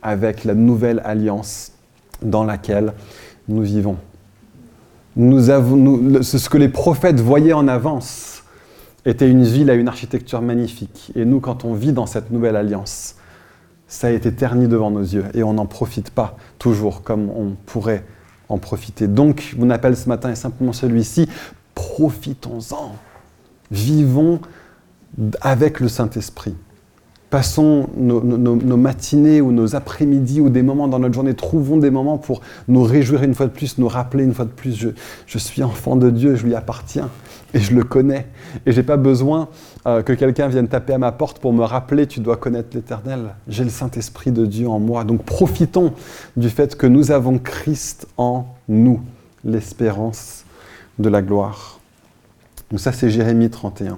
[0.04, 1.71] avec la nouvelle alliance
[2.22, 2.94] dans laquelle
[3.48, 3.98] nous vivons.
[5.18, 8.44] Ce que les prophètes voyaient en avance
[9.06, 11.12] était une ville à une architecture magnifique.
[11.16, 13.16] Et nous, quand on vit dans cette nouvelle alliance,
[13.88, 17.56] ça a été terni devant nos yeux et on n'en profite pas toujours comme on
[17.66, 18.06] pourrait
[18.48, 19.08] en profiter.
[19.08, 21.28] Donc, mon appel ce matin est simplement celui-ci.
[21.76, 22.96] Profitons-en.
[23.70, 24.40] Vivons
[25.42, 26.56] avec le Saint-Esprit.
[27.32, 28.20] Passons nos,
[28.76, 32.84] matinées ou nos après-midi ou des moments dans notre journée, trouvons des moments pour nous
[32.84, 34.78] réjouir une fois de plus, nous rappeler une fois de plus,
[35.26, 37.10] je, suis enfant de Dieu, je lui appartiens
[37.54, 38.28] et je le connais.
[38.66, 39.48] Et je n'ai pas besoin
[39.88, 43.34] euh, que quelqu'un vienne taper à ma porte pour me rappeler, tu dois connaître l'Éternel.
[43.48, 45.06] J'ai le Saint-Esprit de Dieu en moi.
[45.06, 45.94] Donc profitons
[46.36, 49.00] du fait que nous avons Christ en nous,
[49.46, 50.44] l'espérance
[51.00, 51.80] de la gloire.
[52.72, 53.98] Donc ça c'est Jérémie 31.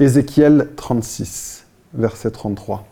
[0.00, 1.59] Ézéchiel 36
[1.94, 2.86] verset 33.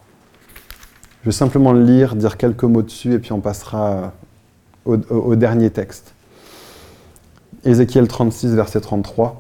[1.23, 4.13] Je vais simplement le lire, dire quelques mots dessus, et puis on passera
[4.85, 6.15] au, dernier texte.
[7.65, 9.39] Ézéchiel 36, verset 33.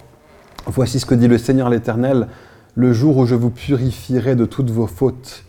[0.66, 2.28] Voici ce que dit le Seigneur l'Éternel.
[2.74, 5.44] Le jour où je vous purifierai de toutes vos fautes,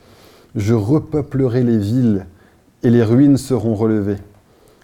[0.56, 2.26] je repeuplerai les villes
[2.84, 4.20] et les ruines seront relevées.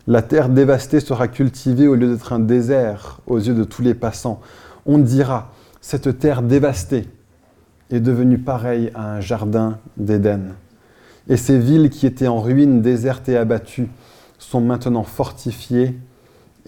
[0.08, 3.96] La terre dévastée sera cultivée au lieu d'être un désert aux yeux de tous les
[3.96, 4.42] passants.
[4.86, 7.08] On dira, cette terre dévastée,
[7.92, 10.56] est devenu pareil à un jardin d'Éden.
[11.28, 13.88] Et ces villes qui étaient en ruine, désertes et abattues
[14.38, 15.96] sont maintenant fortifiées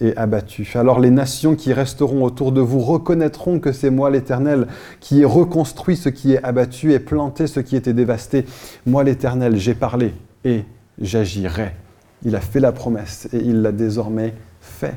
[0.00, 0.68] et abattu.
[0.74, 4.68] Alors les nations qui resteront autour de vous reconnaîtront que c'est moi l'Éternel
[5.00, 8.44] qui ai reconstruit ce qui est abattu et planté ce qui était dévasté.
[8.86, 10.64] Moi l'Éternel, j'ai parlé et
[11.00, 11.74] j'agirai.
[12.24, 14.94] Il a fait la promesse et il l'a désormais fait.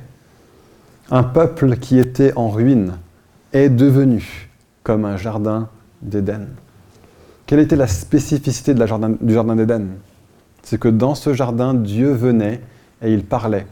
[1.10, 2.98] Un peuple qui était en ruine
[3.54, 4.50] est devenu
[4.84, 5.70] comme un jardin
[6.02, 6.48] d'Éden.
[7.46, 9.88] Quelle était la spécificité du jardin d'Éden?
[10.64, 12.62] C'est que dans ce jardin, Dieu venait
[13.02, 13.66] et il parlait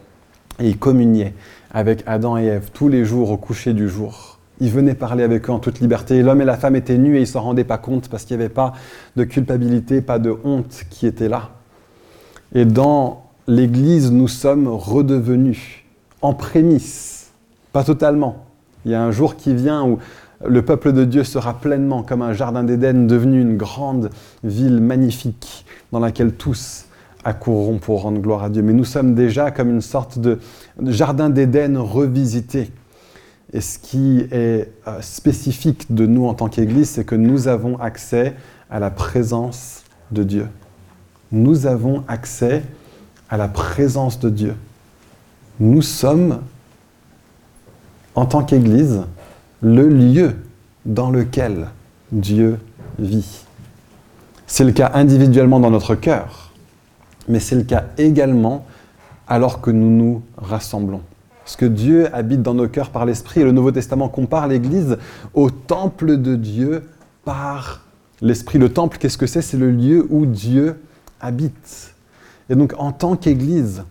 [0.59, 1.33] et il communiait
[1.71, 4.39] avec Adam et Ève tous les jours au coucher du jour.
[4.59, 6.21] Il venait parler avec eux en toute liberté.
[6.21, 8.35] L'homme et la femme étaient nus et ils ne s'en rendaient pas compte parce qu'il
[8.35, 8.73] n'y avait pas
[9.15, 11.51] de culpabilité, pas de honte qui était là.
[12.53, 15.85] Et dans l'Église, nous sommes redevenus
[16.21, 17.31] en prémisse,
[17.71, 18.45] pas totalement.
[18.83, 19.99] Il y a un jour qui vient où
[20.45, 24.09] le peuple de Dieu sera pleinement comme un jardin d'Éden devenu une grande
[24.43, 26.85] ville magnifique dans laquelle tous
[27.23, 28.61] accourront pour rendre gloire à Dieu.
[28.61, 30.39] Mais nous sommes déjà comme une sorte de
[30.81, 32.71] jardin d'Éden revisité.
[33.51, 37.77] Et ce qui est euh, spécifique de nous en tant qu'Église, c'est que nous avons
[37.79, 38.35] accès
[38.69, 40.47] à la présence de Dieu.
[41.31, 42.63] Nous avons accès
[43.29, 44.55] à la présence de Dieu.
[45.59, 46.41] Nous sommes,
[48.15, 49.01] en tant qu'Église,
[49.61, 50.35] le lieu
[50.85, 51.67] dans lequel
[52.11, 52.57] Dieu
[52.97, 53.45] vit.
[54.47, 56.51] C'est le cas individuellement dans notre cœur,
[57.27, 58.65] mais c'est le cas également
[59.27, 61.01] alors que nous nous rassemblons.
[61.43, 64.97] Parce que Dieu habite dans nos cœurs par l'Esprit, et le Nouveau Testament compare l'Église
[65.33, 66.83] au temple de Dieu
[67.25, 67.85] par
[68.21, 68.57] l'Esprit.
[68.59, 69.41] Le temple, qu'est-ce que c'est?
[69.41, 70.79] C'est le lieu où Dieu
[71.21, 71.93] habite.
[72.49, 73.83] Et donc en tant qu'Église,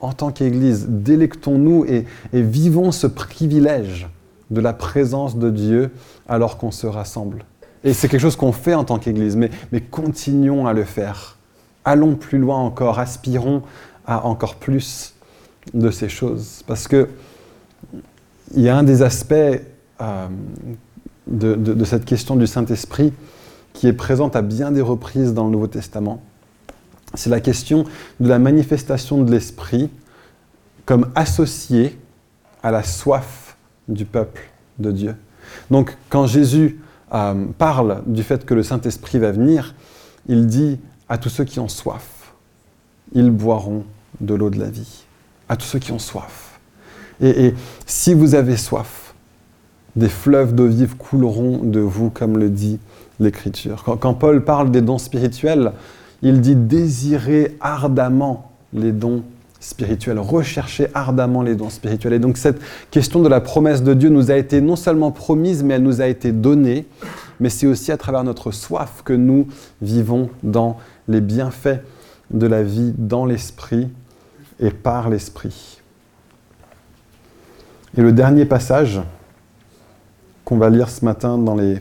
[0.00, 4.08] en tant qu'Église, délectons-nous et, et vivons ce privilège
[4.50, 5.90] de la présence de Dieu
[6.28, 7.44] alors qu'on se rassemble.
[7.84, 11.36] Et c'est quelque chose qu'on fait en tant qu'Église, mais, continuons à le faire.
[11.84, 13.62] Allons plus loin encore, aspirons
[14.06, 15.14] à encore plus
[15.72, 16.62] de ces choses.
[16.66, 17.08] Parce que
[18.54, 20.26] il y a un des aspects euh,
[21.26, 23.12] de, de, cette question du Saint-Esprit
[23.72, 26.22] qui est présente à bien des reprises dans le Nouveau Testament.
[27.14, 27.84] C'est la question
[28.20, 29.90] de la manifestation de l'Esprit
[30.86, 31.98] comme associée
[32.62, 33.45] à la soif
[33.88, 34.42] du peuple
[34.78, 35.14] de Dieu.
[35.70, 36.80] Donc quand Jésus
[37.14, 39.74] euh, parle du fait que le Saint-Esprit va venir,
[40.28, 42.34] il dit à tous ceux qui ont soif,
[43.12, 43.84] ils boiront
[44.20, 45.04] de l'eau de la vie.
[45.48, 46.58] À tous ceux qui ont soif.
[47.20, 47.54] Et,
[47.86, 49.14] si vous avez soif,
[49.94, 52.78] des fleuves d'eau vive couleront de vous, comme le dit
[53.20, 53.84] l'Écriture.
[53.84, 55.72] Quand, quand Paul parle des dons spirituels,
[56.20, 59.22] il dit désirez ardemment les dons
[59.66, 62.12] spirituel, rechercher ardemment les dons spirituels.
[62.12, 62.60] Et donc cette
[62.92, 66.00] question de la promesse de Dieu nous a été non seulement promise, mais elle nous
[66.00, 66.86] a été donnée,
[67.40, 69.48] mais c'est aussi à travers notre soif que nous
[69.82, 70.76] vivons dans
[71.08, 71.80] les bienfaits
[72.30, 73.88] de la vie dans l'esprit
[74.60, 75.80] et par l'esprit.
[77.98, 79.00] Et le dernier passage
[80.44, 81.80] qu'on va lire ce matin dans les,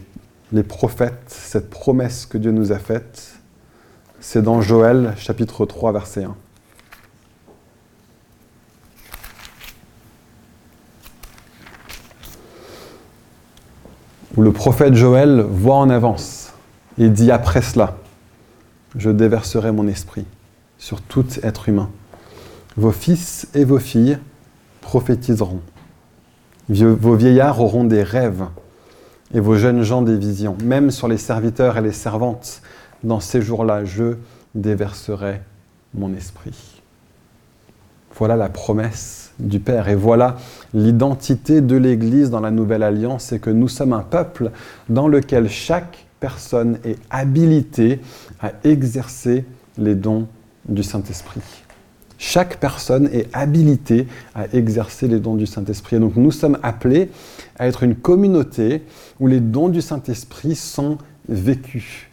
[0.52, 3.34] les prophètes, cette promesse que Dieu nous a faite,
[4.20, 6.36] c'est dans Joël chapitre 3 verset 1.
[14.38, 16.54] Où le prophète Joël voit en avance
[16.98, 17.98] et dit après cela,
[18.96, 20.26] je déverserai mon esprit
[20.78, 21.90] sur tout être humain.
[22.78, 24.18] Vos fils et vos filles
[24.82, 25.62] prophétiseront.
[26.70, 28.46] Vos vieillards auront des rêves
[29.34, 30.58] et vos jeunes gens des visions.
[30.64, 32.62] Même sur les serviteurs et les servantes,
[33.04, 34.16] dans ces jours-là, je
[34.56, 35.42] déverserai
[35.94, 36.82] mon esprit.
[38.18, 39.90] Voilà la promesse du Père.
[39.90, 40.38] Et voilà
[40.74, 44.52] l'identité de l'Église dans la Nouvelle Alliance, c'est que nous sommes un peuple
[44.90, 48.00] dans lequel chaque personne est habilitée
[48.42, 49.46] à exercer
[49.78, 50.28] les dons
[50.68, 51.42] du Saint-Esprit.
[52.18, 55.98] Chaque personne est habilitée à exercer les dons du Saint-Esprit.
[55.98, 57.10] Et donc nous sommes appelés
[57.60, 58.84] à être une communauté
[59.20, 62.08] où les dons du Saint-Esprit sont vécus,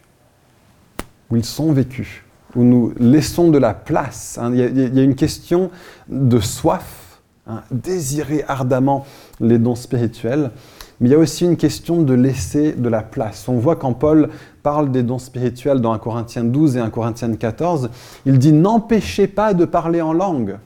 [1.30, 2.08] où ils sont vécus,
[2.56, 4.38] où nous laissons de la place.
[4.40, 4.52] Hein.
[4.52, 5.70] Il y a une question
[6.08, 7.01] de soif
[7.48, 9.04] Hein, désirer ardemment
[9.40, 10.52] les dons spirituels,
[11.00, 13.48] mais il y a aussi une question de laisser de la place.
[13.48, 14.28] On voit quand Paul
[14.62, 17.90] parle des dons spirituels dans 1 Corinthiens 12 et 1 Corinthiens 14,
[18.26, 20.58] il dit n'empêchez pas de parler en langue,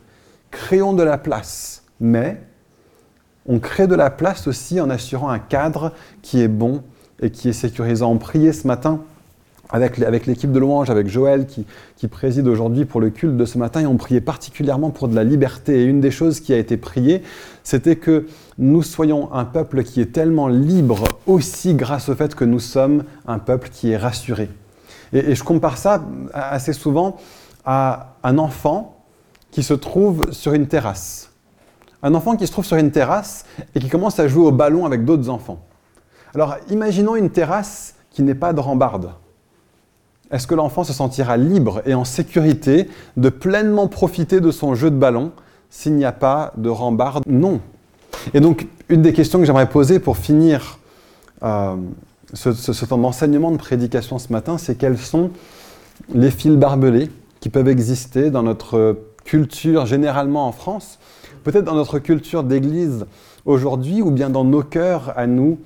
[0.51, 2.43] créons de la place, mais
[3.47, 6.83] on crée de la place aussi en assurant un cadre qui est bon
[7.23, 8.13] et qui est sécurisant.
[8.13, 9.01] On priait ce matin
[9.71, 13.81] avec, l'équipe de louange, avec Joël qui, préside aujourd'hui pour le culte de ce matin,
[13.81, 15.83] et on priait particulièrement pour de la liberté.
[15.83, 17.23] Et une des choses qui a été priée,
[17.65, 18.27] c'était que
[18.59, 23.05] nous soyons un peuple qui est tellement libre aussi grâce au fait que nous sommes
[23.27, 24.49] un peuple qui est rassuré.
[25.13, 27.17] Et, et je compare ça assez souvent
[27.65, 29.05] à un enfant
[29.51, 31.33] qui se trouve sur une terrasse.
[32.03, 34.87] Un enfant qui se trouve sur une terrasse et qui commence à jouer au ballon
[34.87, 35.59] avec d'autres enfants.
[36.35, 39.11] Alors imaginons une terrasse qui n'est pas de rambarde.
[40.31, 44.91] Est-ce que l'enfant se sentira libre et en sécurité de pleinement profiter de son jeu
[44.91, 45.33] de ballon
[45.71, 47.23] s'il n'y a pas de rambarde?
[47.27, 47.61] Non.
[48.35, 50.79] Et donc, une des questions que j'aimerais poser pour finir
[51.43, 51.77] euh,
[52.35, 55.31] ce, temps d'enseignement, de prédication ce matin, c'est quels sont
[56.13, 57.11] les fils barbelés
[57.41, 60.99] qui peuvent exister dans notre culture généralement en France,
[61.45, 63.07] peut-être dans notre culture d'église
[63.45, 65.59] aujourd'hui, ou bien dans nos cœurs à nous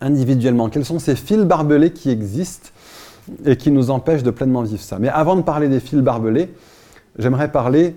[0.00, 0.70] individuellement?
[0.70, 2.70] Quels sont ces fils barbelés qui existent
[3.44, 6.52] et qui nous empêchent de pleinement vivre ça Mais avant de parler des fils barbelés,
[7.18, 7.94] j'aimerais parler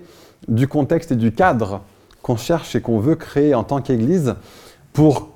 [0.48, 1.82] du contexte et du cadre
[2.22, 4.34] qu'on cherche et qu'on veut créer en tant qu'Église
[4.92, 5.30] pour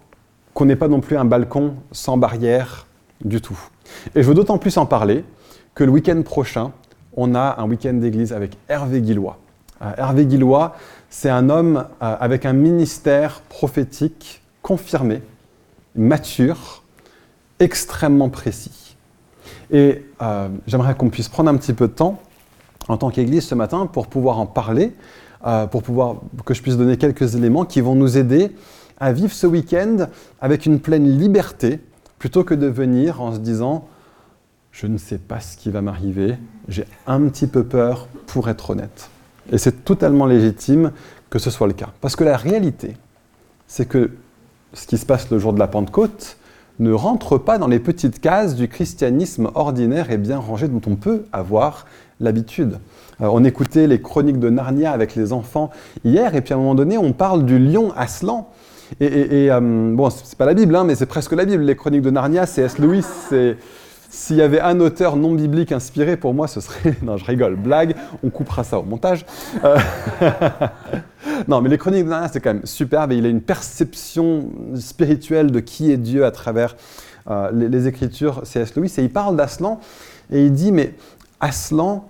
[0.55, 2.87] qu'on n'ait pas non plus un balcon sans barrière
[3.25, 3.59] du tout.
[4.15, 5.25] Et je veux d'autant plus en parler
[5.75, 6.73] que le week-end prochain,
[7.17, 9.39] on a un week-end d'église avec Hervé Guillois.
[9.83, 10.77] Euh, Hervé Guillois,
[11.09, 15.23] c'est un homme euh, avec un ministère prophétique confirmé,
[15.95, 16.83] mature,
[17.59, 18.90] extrêmement précis.
[19.73, 22.21] Et euh, j'aimerais qu'on puisse prendre un petit peu de temps
[22.89, 24.93] en tant qu'Église ce matin pour pouvoir en parler,
[25.47, 28.53] euh, pour pouvoir que je puisse donner quelques éléments qui vont nous aider
[28.99, 30.09] à vivre ce week-end
[30.41, 31.81] avec une pleine liberté,
[32.19, 33.87] plutôt que de venir en se disant
[34.73, 36.37] je ne sais pas ce qui va m'arriver,
[36.69, 39.11] j'ai un petit peu peur pour être honnête.
[39.51, 40.93] Et c'est totalement légitime
[41.29, 41.91] que ce soit le cas.
[42.01, 42.97] Parce que la réalité,
[43.67, 44.11] c'est que
[44.73, 46.37] ce qui se passe le jour de la Pentecôte
[46.81, 50.97] ne rentre pas dans les petites cases du christianisme ordinaire et bien rangé dont on
[50.97, 51.87] peut avoir
[52.19, 52.79] l'habitude.
[53.21, 55.71] Euh, on écoutait les chroniques de Narnia avec les enfants
[56.05, 58.49] hier, et puis à un moment donné, on parle du lion Aslan.
[58.99, 59.61] Et, et, et euh,
[59.95, 61.63] bon, c'est pas la Bible, hein, mais c'est presque la Bible.
[61.63, 62.79] Les chroniques de Narnia, c'est S.
[62.79, 63.05] Lewis.
[64.11, 66.97] S'il y avait un auteur non biblique inspiré, pour moi, ce serait.
[67.03, 67.95] Non, je rigole, blague,
[68.25, 69.25] on coupera ça au montage.
[69.65, 69.79] Euh,
[71.49, 75.53] non, mais les chroniques de c'est quand même superbe et il a une perception spirituelle
[75.53, 76.77] de qui est Dieu à travers
[77.53, 78.41] les, les, écritures.
[78.43, 78.75] C'est S.
[78.75, 79.79] Lewis et il parle d'Aslan
[80.33, 80.95] et il dit Mais
[81.39, 82.09] Aslan,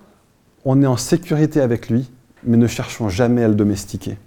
[0.65, 2.09] on est en sécurité avec lui,
[2.43, 4.17] mais ne cherchons jamais à le domestiquer.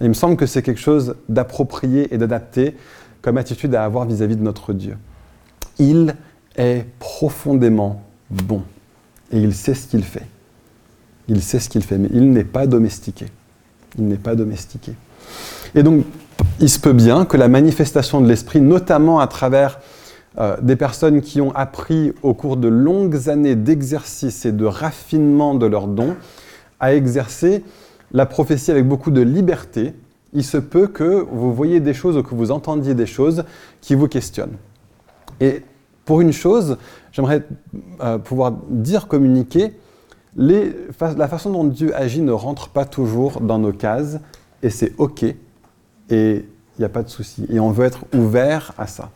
[0.00, 2.76] il me semble que c'est quelque chose d'approprié et d'adapté
[3.20, 4.96] comme attitude à avoir vis-à-vis de notre Dieu.
[5.78, 6.14] Il
[6.56, 8.62] est profondément bon
[9.32, 10.26] et il sait ce qu'il fait.
[11.28, 13.26] Il sait ce qu'il fait, mais il n'est pas domestiqué.
[13.98, 14.92] Il n'est pas domestiqué.
[15.74, 16.04] Et donc,
[16.60, 19.80] il se peut bien que la manifestation de l'esprit, notamment à travers
[20.38, 25.54] euh, des personnes qui ont appris au cours de longues années d'exercice et de raffinement
[25.54, 26.14] de leurs dons
[26.78, 27.64] à exercer
[28.12, 29.94] la prophétie avec beaucoup de liberté,
[30.32, 33.44] il se peut que vous voyez des choses ou que vous entendiez des choses
[33.80, 34.56] qui vous questionnent.
[35.40, 35.62] Et
[36.06, 36.78] pour une chose,
[37.12, 37.42] j'aimerais
[38.00, 39.74] euh, pouvoir dire, communiquer,
[40.36, 44.18] la façon dont Dieu agit ne rentre pas toujours dans nos cases,
[44.62, 45.36] et c'est OK, et
[46.08, 46.44] il
[46.78, 47.46] n'y a pas de souci.
[47.50, 49.10] Et on veut être ouvert à ça.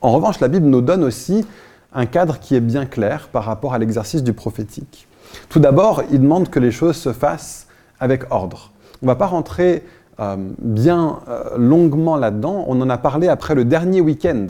[0.00, 1.44] En revanche, la Bible nous donne aussi
[1.92, 5.06] un cadre qui est bien clair par rapport à l'exercice du prophétique.
[5.48, 7.66] Tout d'abord, il demande que les choses se fassent
[8.00, 8.72] avec ordre.
[9.02, 9.84] On ne va pas rentrer
[10.20, 12.64] euh, bien euh, longuement là-dedans.
[12.68, 14.46] On en a parlé après le dernier week-end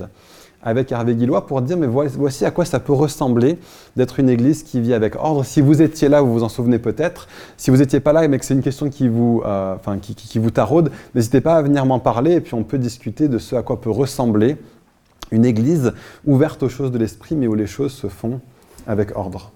[0.66, 3.56] avec Hervé Guillois pour dire mais voici à quoi ça peut ressembler
[3.94, 5.44] d'être une église qui vit avec ordre.
[5.44, 7.28] Si vous étiez là, vous vous en souvenez peut-être.
[7.56, 10.50] Si vous n'étiez pas là, mais que c'est une question qui vous, euh, qui, vous
[10.50, 13.62] taraude, n'hésitez pas à venir m'en parler et puis on peut discuter de ce à
[13.62, 14.56] quoi peut ressembler
[15.30, 15.92] une église
[16.26, 18.40] ouverte aux choses de l'esprit, mais où les choses se font
[18.88, 19.52] avec ordre.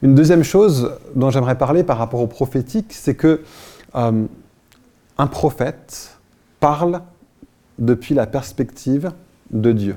[0.00, 3.42] Une deuxième chose dont j'aimerais parler par rapport au prophétique, c'est que
[3.94, 4.24] euh,
[5.18, 6.18] un prophète
[6.58, 7.02] parle
[7.78, 9.12] depuis la perspective
[9.50, 9.96] de Dieu.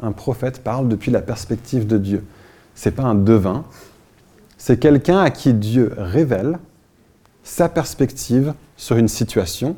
[0.00, 2.24] Un prophète parle depuis la perspective de Dieu.
[2.74, 3.64] C'est pas un devin,
[4.58, 6.58] c'est quelqu'un à qui Dieu révèle
[7.42, 9.76] sa perspective sur une situation,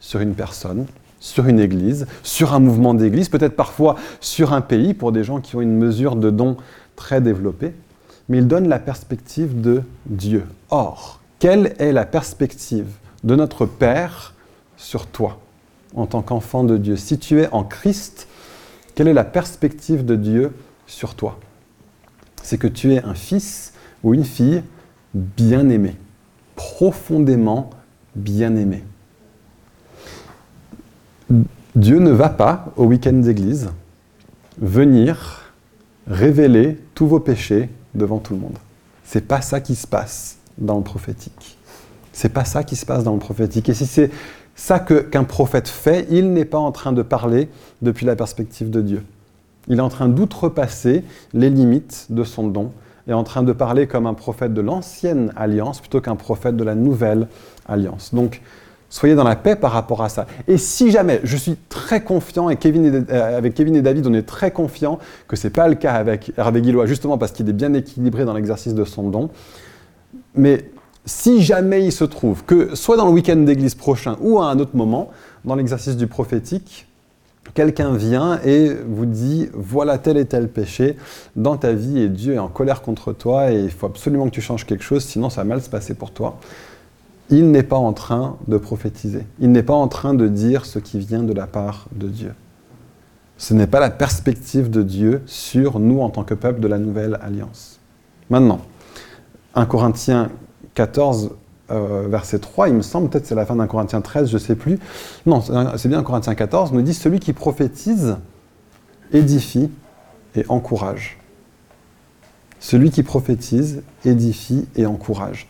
[0.00, 0.86] sur une personne,
[1.20, 5.40] sur une église, sur un mouvement d'église, peut-être parfois sur un pays pour des gens
[5.40, 6.56] qui ont une mesure de don
[6.96, 7.74] très développée,
[8.28, 10.44] mais il donne la perspective de Dieu.
[10.70, 12.86] Or, quelle est la perspective
[13.22, 14.34] de notre Père
[14.76, 15.38] sur toi
[15.94, 16.96] en tant qu'enfant de Dieu?
[16.96, 18.28] Si tu es en Christ,
[19.00, 20.52] quelle est la perspective de Dieu
[20.86, 21.40] sur toi?
[22.42, 24.62] C'est que tu es un fils ou une fille
[25.14, 25.96] bien aimé,
[26.54, 27.70] profondément
[28.14, 28.84] bien aimé.
[31.74, 33.70] Dieu ne va pas au week-end d'église
[34.58, 35.50] venir
[36.06, 38.58] révéler tous vos péchés devant tout le monde.
[39.02, 41.56] C'est pas ça qui se passe dans le prophétique.
[42.12, 43.70] C'est pas ça qui se passe dans le prophétique.
[43.70, 44.10] Et si c'est
[44.60, 47.48] ça qu'un prophète fait, il n'est pas en train de parler
[47.80, 49.02] depuis la perspective de Dieu.
[49.68, 51.02] Il est en train d'outrepasser
[51.32, 52.72] les limites de son don
[53.08, 56.64] et en train de parler comme un prophète de l'ancienne alliance plutôt qu'un prophète de
[56.64, 57.28] la nouvelle
[57.66, 58.14] alliance.
[58.14, 58.42] Donc,
[58.92, 60.26] Soyez dans la paix par rapport à ça.
[60.48, 64.24] Et si jamais, je suis très confiant, et euh, avec Kevin et David, on est
[64.26, 64.98] très confiant
[65.28, 68.24] que ce n'est pas le cas avec Hervé Guillois, justement parce qu'il est bien équilibré
[68.24, 69.30] dans l'exercice de son don.
[70.34, 70.64] Mais
[71.04, 74.58] si jamais il se trouve que, soit dans le week-end d'église prochain ou à un
[74.58, 75.10] autre moment,
[75.44, 76.86] dans l'exercice du prophétique,
[77.54, 80.96] quelqu'un vient et vous dit voilà tel et tel péché
[81.34, 84.30] dans ta vie et Dieu est en colère contre toi et il faut absolument que
[84.30, 86.38] tu changes quelque chose, sinon ça va mal se passer pour toi
[87.30, 89.24] il n'est pas en train de prophétiser.
[89.38, 92.34] Il n'est pas en train de dire ce qui vient de la part de Dieu.
[93.38, 96.78] Ce n'est pas la perspective de Dieu sur nous en tant que peuple de la
[96.78, 97.78] nouvelle alliance.
[98.28, 98.60] Maintenant,
[99.54, 100.30] 1 Corinthiens
[100.80, 101.32] 14,
[101.70, 104.38] euh, verset 3, il me semble, peut-être c'est la fin d'un Corinthiens 13, je ne
[104.38, 104.78] sais plus.
[105.26, 105.42] Non,
[105.76, 108.16] c'est bien 1 Corinthiens 14, nous dit Celui qui prophétise
[109.12, 109.70] édifie
[110.34, 111.18] et encourage.
[112.60, 115.48] Celui qui prophétise édifie et encourage.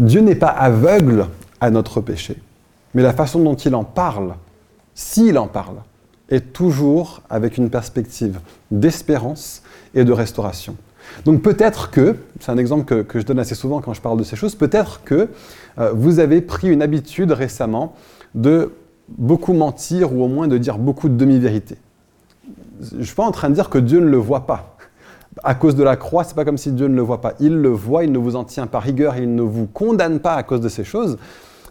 [0.00, 1.28] Dieu n'est pas aveugle
[1.60, 2.36] à notre péché,
[2.94, 4.34] mais la façon dont il en parle,
[4.96, 5.76] s'il en parle,
[6.28, 8.40] est toujours avec une perspective
[8.72, 9.62] d'espérance
[9.94, 10.74] et de restauration.
[11.24, 14.24] Donc peut-être que, c'est un exemple que, je donne assez souvent quand je parle de
[14.24, 15.28] ces choses, peut-être que
[15.78, 17.94] euh, vous avez pris une habitude récemment
[18.34, 18.72] de
[19.08, 21.78] beaucoup mentir ou au moins de dire beaucoup de demi-vérités.
[22.80, 24.76] Je ne suis pas en train de dire que Dieu ne le voit pas
[25.44, 27.34] à cause de la croix, c'est pas comme si Dieu ne le voit pas.
[27.40, 30.34] Il le voit, il ne vous en tient pas rigueur, il ne vous condamne pas
[30.34, 31.18] à cause de ces choses,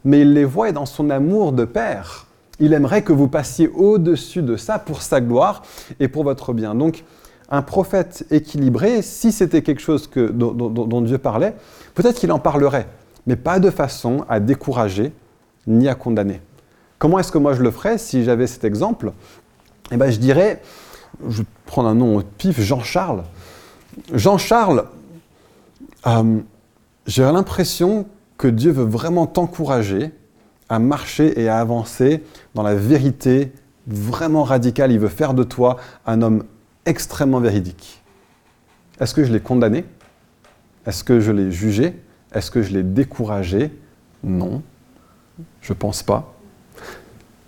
[0.05, 2.27] mais il les voit et dans son amour de Père,
[2.59, 5.63] il aimerait que vous passiez au-dessus de ça pour sa gloire
[5.99, 6.75] et pour votre bien.
[6.75, 7.03] Donc,
[7.49, 11.55] un prophète équilibré, si c'était quelque chose que, dont, Dieu parlait,
[11.95, 12.87] peut-être qu'il en parlerait,
[13.25, 15.11] mais pas de façon à décourager
[15.67, 16.41] ni à condamner.
[16.99, 19.13] Comment est-ce que moi je le ferais si j'avais cet exemple?
[19.91, 20.61] Eh bien, je dirais,
[21.27, 23.23] je vais prendre un nom au pif, Jean-Charles.
[24.13, 24.85] Jean-Charles,
[26.05, 26.39] euh,
[27.07, 28.05] j'ai l'impression
[28.37, 30.11] que Dieu veut vraiment t'encourager
[30.69, 32.23] à marcher et à avancer
[32.53, 33.51] dans la vérité
[33.87, 34.91] vraiment radicale.
[34.91, 36.43] Il veut faire de toi un homme
[36.89, 38.01] extrêmement véridique.
[38.99, 39.85] Est-ce que je l'ai condamné?
[40.85, 41.95] Est-ce que je l'ai jugé?
[42.33, 43.71] Est-ce que je l'ai découragé?
[44.23, 44.61] Non,
[45.61, 46.33] je pense pas.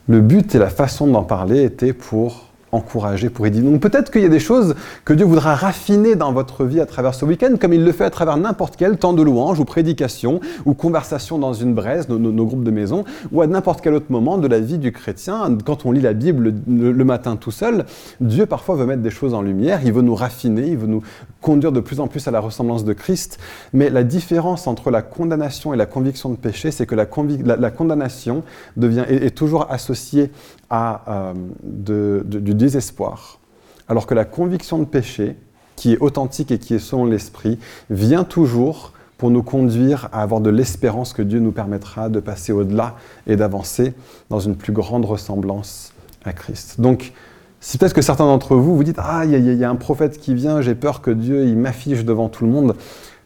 [0.08, 3.62] Le but et la façon d'en parler était pour encourager pour aider.
[3.62, 6.86] Donc peut-être qu'il y a des choses que Dieu voudra raffiner dans votre vie à
[6.86, 9.66] travers ce week-end, comme il le fait à travers n'importe quel temps de louange ou
[9.66, 14.08] prédication ou conversation dans une braise, nos, groupes de maison, ou à n'importe quel autre
[14.10, 15.58] moment de la vie du chrétien.
[15.66, 17.86] Quand on lit la Bible le, matin tout seul,
[18.20, 21.02] Dieu parfois veut mettre des choses en lumière, il veut nous raffiner, il veut nous
[21.42, 23.40] conduire de plus en plus à la ressemblance de Christ.
[23.74, 28.44] Mais la différence entre la condamnation et la conviction de péché, c'est que la, condamnation
[28.78, 30.32] devient, est toujours associée
[30.70, 31.34] à,
[31.64, 33.40] euh, du désespoir,
[33.88, 35.36] alors que la conviction de péché,
[35.76, 37.58] qui est authentique et qui est selon l'esprit,
[37.90, 42.52] vient toujours pour nous conduire à avoir de l'espérance que Dieu nous permettra de passer
[42.52, 42.96] au-delà
[43.28, 43.94] et d'avancer
[44.30, 46.82] dans une plus grande ressemblance à Christ.
[46.82, 47.14] Donc,
[47.62, 50.34] si peut-être que certains d'entre vous vous dites Ah, il y, a un prophète qui
[50.34, 52.76] vient, j'ai peur que Dieu il m'affiche devant tout le monde,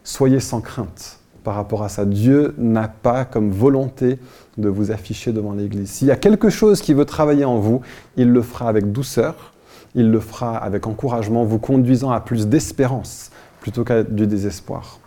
[0.04, 2.04] soyez sans crainte par rapport à ça.
[2.04, 4.20] Dieu n'a pas comme volonté
[4.58, 5.90] de vous afficher devant l'Église.
[5.90, 7.82] S'il y a quelque chose qui veut travailler en vous,
[8.18, 9.54] il le fera avec douceur,
[9.96, 13.32] il le fera avec encouragement, vous conduisant à plus d'espérance
[13.62, 15.00] plutôt qu'à du désespoir.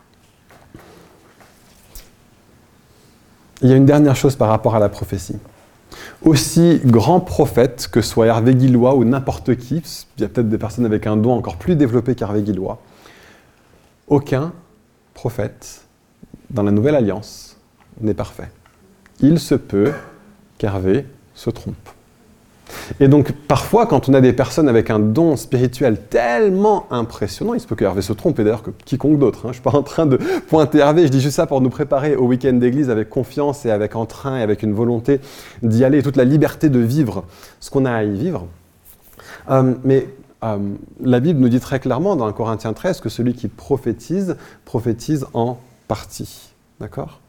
[3.61, 5.37] Il y a une dernière chose par rapport à la prophétie.
[6.23, 9.83] Aussi grand prophète que soit Hervé Guillois ou n'importe qui,
[10.17, 12.81] il y a peut-être des personnes avec un don encore plus développé qu'Hervé Guillois,
[14.09, 14.53] aucun
[15.15, 15.87] prophète
[16.51, 17.57] dans la Nouvelle Alliance
[18.01, 18.51] n'est parfait.
[19.21, 19.93] Il se peut
[20.59, 21.77] qu'Hervé se trompe.
[23.01, 27.61] Et donc parfois, quand on a des personnes avec un don spirituel tellement impressionnant, il
[27.61, 29.41] se peut qu'Hervé se trompe, et d'ailleurs que quiconque d'autre.
[29.41, 29.43] Hein.
[29.45, 30.17] Je ne suis pas en train de
[30.49, 33.71] pointer Hervé, je dis juste ça pour nous préparer au week-end d'église avec confiance et
[33.71, 35.21] avec entrain et avec une volonté
[35.63, 37.25] d'y aller, toute la liberté de vivre
[37.61, 38.47] ce qu'on a à y vivre.
[39.51, 40.09] Euh, mais
[40.45, 40.59] euh,
[41.01, 45.27] la Bible nous dit très clairement dans 1 Corinthiens 13 que celui qui prophétise, prophétise
[45.35, 45.59] en
[45.89, 46.51] partie.
[46.81, 47.21] D'accord?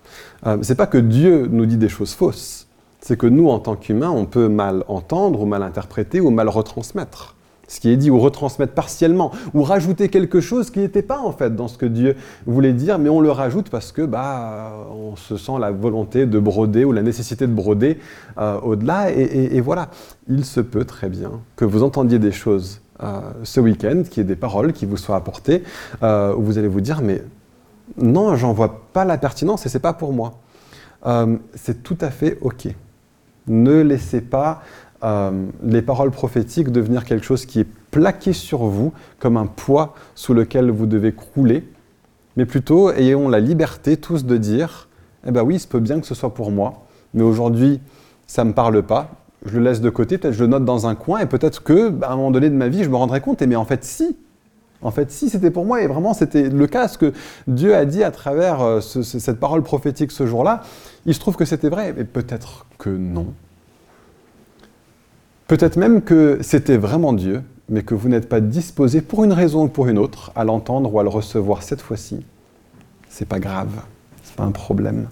[0.45, 2.67] Euh, C'est pas que Dieu nous dit des choses fausses.
[3.01, 6.49] C'est que nous, en tant qu'humains, on peut mal entendre ou mal interpréter ou mal
[6.49, 7.35] retransmettre
[7.67, 11.31] ce qui est dit, ou retransmettre partiellement, ou rajouter quelque chose qui n'était pas en
[11.31, 12.15] fait dans ce que Dieu
[12.47, 16.39] voulait dire, mais on le rajoute parce que bah on se sent la volonté de
[16.39, 17.99] broder ou la nécessité de broder
[18.39, 19.11] euh, au-delà.
[19.11, 19.89] Et, voilà,
[20.27, 24.23] il se peut très bien que vous entendiez des choses euh, ce week-end, qui est
[24.23, 25.61] des paroles qui vous soient apportées,
[26.01, 27.21] où vous allez vous dire mais
[27.97, 30.33] non, j'en vois pas la pertinence et c'est pas pour moi.
[31.05, 32.67] Euh, c'est tout à fait OK.
[33.49, 34.61] Ne laissez pas
[35.03, 39.95] euh, les paroles prophétiques devenir quelque chose qui est plaqué sur vous comme un poids
[40.13, 41.67] sous lequel vous devez crouler,
[42.35, 44.89] mais plutôt ayons la liberté tous de dire
[45.25, 47.79] Eh bien oui, il se peut bien que ce soit pour moi, mais aujourd'hui,
[48.27, 49.11] ça ne me parle pas.
[49.45, 51.89] Je le laisse de côté, peut-être je le note dans un coin, et peut-être que,
[51.89, 53.85] bah, un moment donné de ma vie, je me rendrai compte, et mais en fait,
[53.85, 54.17] si,
[54.81, 57.13] en fait, si c'était pour moi, et vraiment c'était le cas, ce que
[57.47, 60.61] Dieu a dit à travers euh, cette parole prophétique ce jour-là,
[61.05, 63.27] il se trouve que c'était vrai, mais peut-être que non.
[65.47, 69.63] Peut-être même que c'était vraiment Dieu, mais que vous n'êtes pas disposé pour une raison
[69.63, 72.25] ou pour une autre à l'entendre ou à le recevoir cette fois-ci.
[73.09, 73.81] C'est pas grave,
[74.23, 75.07] c'est pas un problème.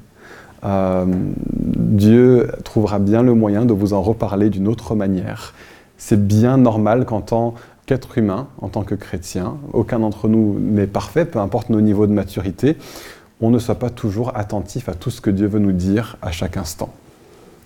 [0.64, 1.06] Euh,
[1.46, 5.54] Dieu trouvera bien le moyen de vous en reparler d'une autre manière.
[5.98, 7.56] C'est bien normal qu'en tant
[7.88, 12.06] qu'être humain, en tant que chrétien, aucun d'entre nous n'est parfait, peu importe nos niveaux
[12.06, 12.78] de maturité,
[13.42, 16.32] on ne soit pas toujours attentif à tout ce que Dieu veut nous dire à
[16.32, 16.94] chaque instant.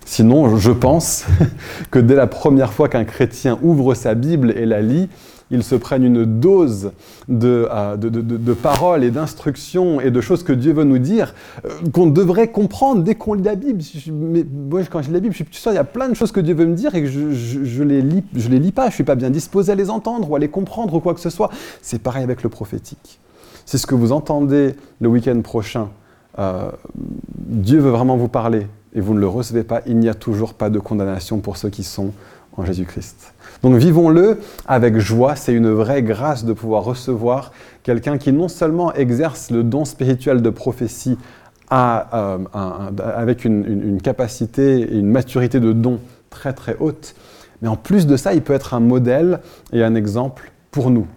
[0.06, 1.26] Sinon, je pense
[1.92, 5.10] que dès la première fois qu'un chrétien ouvre sa Bible et la lit,
[5.52, 6.92] il se prenne une dose
[7.28, 11.36] de, euh, paroles et d'instructions et de choses que Dieu veut nous dire,
[11.66, 13.84] euh, qu'on devrait comprendre dès qu'on lit la Bible.
[14.12, 16.14] Mais moi, quand je lis la Bible, je suis sûr, il y a plein de
[16.14, 18.94] choses que Dieu veut me dire et je lis, je les lis pas, je ne
[18.94, 21.30] suis pas bien disposé à les entendre ou à les comprendre ou quoi que ce
[21.30, 21.50] soit.
[21.82, 23.20] C'est pareil avec le prophétique.
[23.66, 25.90] C'est ce que vous entendez le week-end prochain.
[26.40, 26.72] Euh,
[27.38, 30.54] Dieu veut vraiment vous parler et vous ne le recevez pas, il n'y a toujours
[30.54, 32.12] pas de condamnation pour ceux qui sont
[32.58, 33.34] en Jésus-Christ.
[33.64, 37.52] Donc vivons-le avec joie, c'est une vraie grâce de pouvoir recevoir
[37.84, 41.18] quelqu'un qui non seulement exerce le don spirituel de prophétie
[41.72, 42.38] euh,
[43.16, 46.00] avec une, une, capacité et une maturité de don
[46.30, 47.16] très très haute,
[47.62, 49.40] mais en plus de ça, il peut être un modèle
[49.72, 51.08] et un exemple pour nous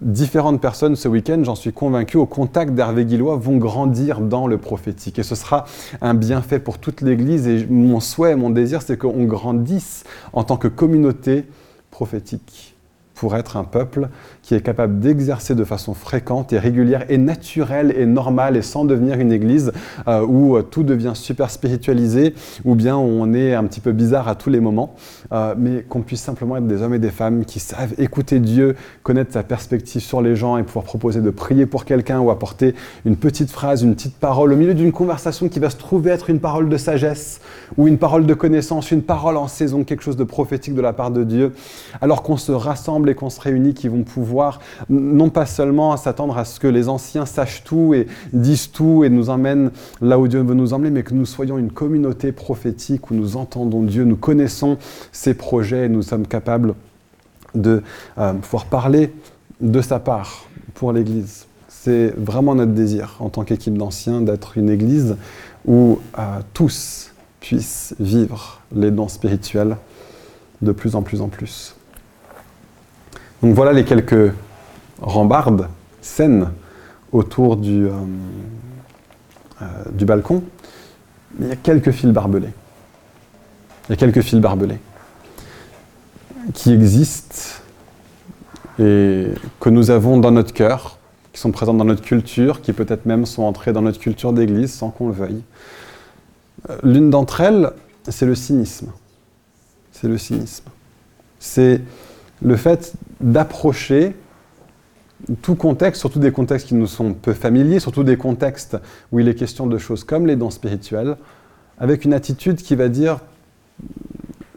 [0.00, 4.58] différentes personnes ce week-end, j'en suis convaincu, au contact d'Hervé Guillois, vont grandir dans le
[4.58, 5.18] prophétique.
[5.18, 5.64] Et ce sera
[6.00, 7.46] un bienfait pour toute l'Église.
[7.46, 11.46] Et mon souhait, mon désir, c'est qu'on grandisse en tant que communauté
[11.90, 12.74] prophétique
[13.14, 14.08] pour être un peuple
[14.44, 18.84] qui est capable d'exercer de façon fréquente et régulière et naturelle et normale et sans
[18.84, 19.72] devenir une église
[20.06, 22.34] euh, où euh, tout devient super spiritualisé
[22.64, 24.94] ou bien on est un petit peu bizarre à tous les moments,
[25.32, 28.76] euh, mais qu'on puisse simplement être des hommes et des femmes qui savent écouter Dieu,
[29.02, 32.74] connaître sa perspective sur les gens et pouvoir proposer de prier pour quelqu'un ou apporter
[33.06, 36.28] une petite phrase, une petite parole au milieu d'une conversation qui va se trouver être
[36.28, 37.40] une parole de sagesse
[37.78, 40.92] ou une parole de connaissance, une parole en saison, quelque chose de prophétique de la
[40.92, 41.54] part de Dieu,
[42.02, 44.33] alors qu'on se rassemble et qu'on se réunit, qui vont pouvoir
[44.88, 49.04] non pas seulement à s'attendre à ce que les anciens sachent tout et disent tout
[49.04, 49.70] et nous emmènent
[50.00, 53.36] là où Dieu veut nous emmener, mais que nous soyons une communauté prophétique où nous
[53.36, 54.78] entendons Dieu, nous connaissons
[55.12, 56.74] ses projets et nous sommes capables
[57.54, 57.82] de
[58.18, 59.12] euh, pouvoir parler
[59.60, 61.46] de sa part pour l'Église.
[61.68, 65.16] C'est vraiment notre désir en tant qu'équipe d'anciens d'être une Église
[65.66, 66.22] où euh,
[66.52, 69.76] tous puissent vivre les dons spirituels
[70.62, 71.76] de plus en plus en plus.
[73.44, 74.32] Donc voilà les quelques
[75.02, 75.68] rambardes,
[76.00, 76.48] scènes
[77.12, 77.90] autour du, euh,
[79.60, 80.42] euh, du balcon.
[81.38, 82.48] Mais il y a quelques fils barbelés.
[83.86, 84.78] Il y a quelques fils barbelés
[86.54, 87.60] qui existent
[88.78, 89.26] et
[89.60, 90.96] que nous avons dans notre cœur,
[91.34, 94.72] qui sont présents dans notre culture, qui peut-être même sont entrés dans notre culture d'église
[94.72, 95.42] sans qu'on le veuille.
[96.70, 97.72] Euh, l'une d'entre elles,
[98.08, 98.90] c'est le cynisme.
[99.92, 100.64] C'est le cynisme.
[101.38, 101.82] C'est
[102.42, 104.14] le fait d'approcher
[105.42, 108.76] tout contexte, surtout des contextes qui nous sont peu familiers, surtout des contextes
[109.12, 111.16] où il est question de choses comme les dons spirituels,
[111.78, 113.20] avec une attitude qui va dire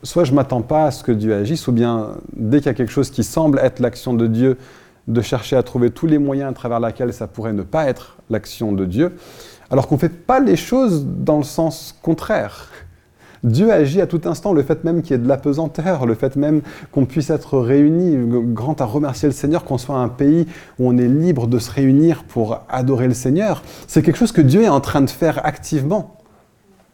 [0.04, 2.74] soit je m'attends pas à ce que Dieu agisse, ou bien dès qu'il y a
[2.74, 4.58] quelque chose qui semble être l'action de Dieu,
[5.08, 8.18] de chercher à trouver tous les moyens à travers lesquels ça pourrait ne pas être
[8.30, 9.16] l'action de Dieu,
[9.70, 12.70] alors qu'on ne fait pas les choses dans le sens contraire.
[13.44, 16.36] Dieu agit à tout instant, le fait même qu'il y ait de l'apesanteur, le fait
[16.36, 16.62] même
[16.92, 18.18] qu'on puisse être réunis,
[18.54, 20.48] grand à remercier le Seigneur, qu'on soit un pays
[20.80, 24.42] où on est libre de se réunir pour adorer le Seigneur, c'est quelque chose que
[24.42, 26.16] Dieu est en train de faire activement.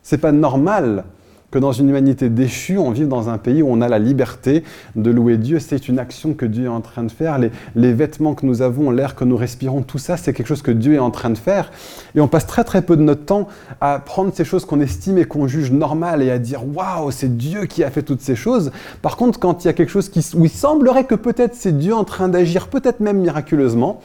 [0.02, 1.06] C'est pas normal
[1.54, 4.64] que dans une humanité déchue, on vive dans un pays où on a la liberté
[4.96, 5.60] de louer Dieu.
[5.60, 7.38] C'est une action que Dieu est en train de faire.
[7.76, 10.72] Les, vêtements que nous avons, l'air que nous respirons, tout ça, c'est quelque chose que
[10.72, 11.72] Dieu est en train de faire.
[12.16, 13.48] Et on passe très très peu de notre temps
[13.82, 17.38] à prendre ces choses qu'on estime et qu'on juge normales et à dire waouh, c'est
[17.38, 18.72] Dieu qui a fait toutes ces choses.
[19.04, 21.78] Par contre, quand il y a quelque chose qui, où il semblerait que peut-être c'est
[21.78, 24.02] Dieu en train d'agir, peut-être même miraculeusement,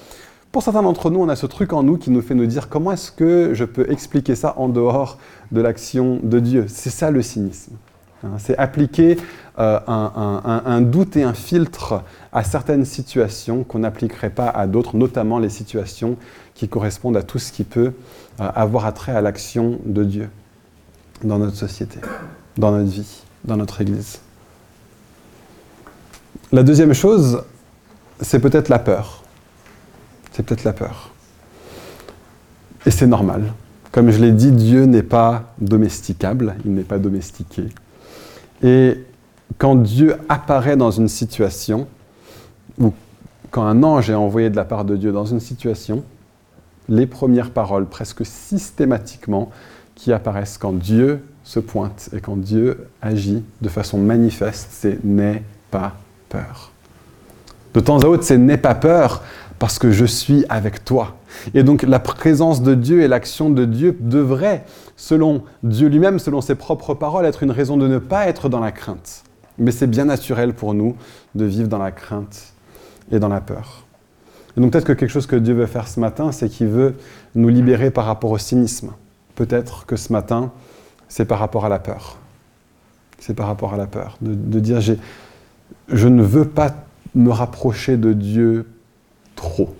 [0.52, 2.68] pour certains d'entre nous, on a ce truc en nous qui nous fait nous dire
[2.68, 5.18] comment est-ce que je peux expliquer ça en dehors
[5.52, 6.66] de l'action de Dieu.
[6.68, 7.72] C'est ça le cynisme.
[8.24, 8.30] Hein.
[8.38, 9.18] C'est appliquer
[9.58, 15.38] euh, un, doute et un filtre à certaines situations qu'on n'appliquerait pas à d'autres, notamment
[15.38, 16.16] les situations
[16.54, 17.92] qui correspondent à tout ce qui peut
[18.40, 20.30] euh, avoir attrait à l'action de Dieu
[21.22, 22.00] dans notre société,
[22.56, 24.20] dans notre vie, dans notre Église.
[26.52, 27.42] La deuxième chose,
[28.22, 29.22] c'est peut-être la peur
[30.32, 31.10] c'est peut-être la peur.
[32.86, 33.52] Et c'est normal.
[33.92, 37.64] Comme je l'ai dit, Dieu n'est pas domesticable, il n'est pas domestiqué.
[38.62, 39.04] Et
[39.56, 41.88] quand Dieu apparaît dans une situation,
[42.78, 42.92] ou
[43.50, 46.04] quand un ange est envoyé de la part de Dieu dans une situation,
[46.88, 49.50] les premières paroles, presque systématiquement,
[49.94, 55.42] qui apparaissent quand Dieu se pointe et quand Dieu agit de façon manifeste, c'est n'aie
[55.70, 55.94] pas
[56.28, 56.70] peur.
[57.74, 59.22] De temps à autre, c'est n'aie pas peur
[59.58, 61.16] parce que je suis avec toi.
[61.54, 64.64] Et donc la présence de Dieu et l'action de Dieu devraient,
[64.96, 68.60] selon Dieu lui-même, selon ses propres paroles, être une raison de ne pas être dans
[68.60, 69.24] la crainte.
[69.58, 70.96] Mais c'est bien naturel pour nous
[71.34, 72.54] de vivre dans la crainte
[73.10, 73.84] et dans la peur.
[74.56, 76.96] Et donc peut-être que quelque chose que Dieu veut faire ce matin, c'est qu'il veut
[77.34, 78.92] nous libérer par rapport au cynisme.
[79.34, 80.52] Peut-être que ce matin,
[81.08, 82.18] c'est par rapport à la peur.
[83.18, 84.16] C'est par rapport à la peur.
[84.20, 86.74] De, de dire, je ne veux pas
[87.14, 88.66] me rapprocher de Dieu
[89.38, 89.74] trop.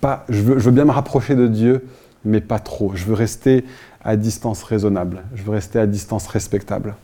[0.00, 1.86] Pas, je, veux, je veux bien me rapprocher de Dieu,
[2.24, 2.92] mais pas trop.
[2.94, 3.64] Je veux rester
[4.04, 5.22] à distance raisonnable.
[5.34, 6.94] Je veux rester à distance respectable.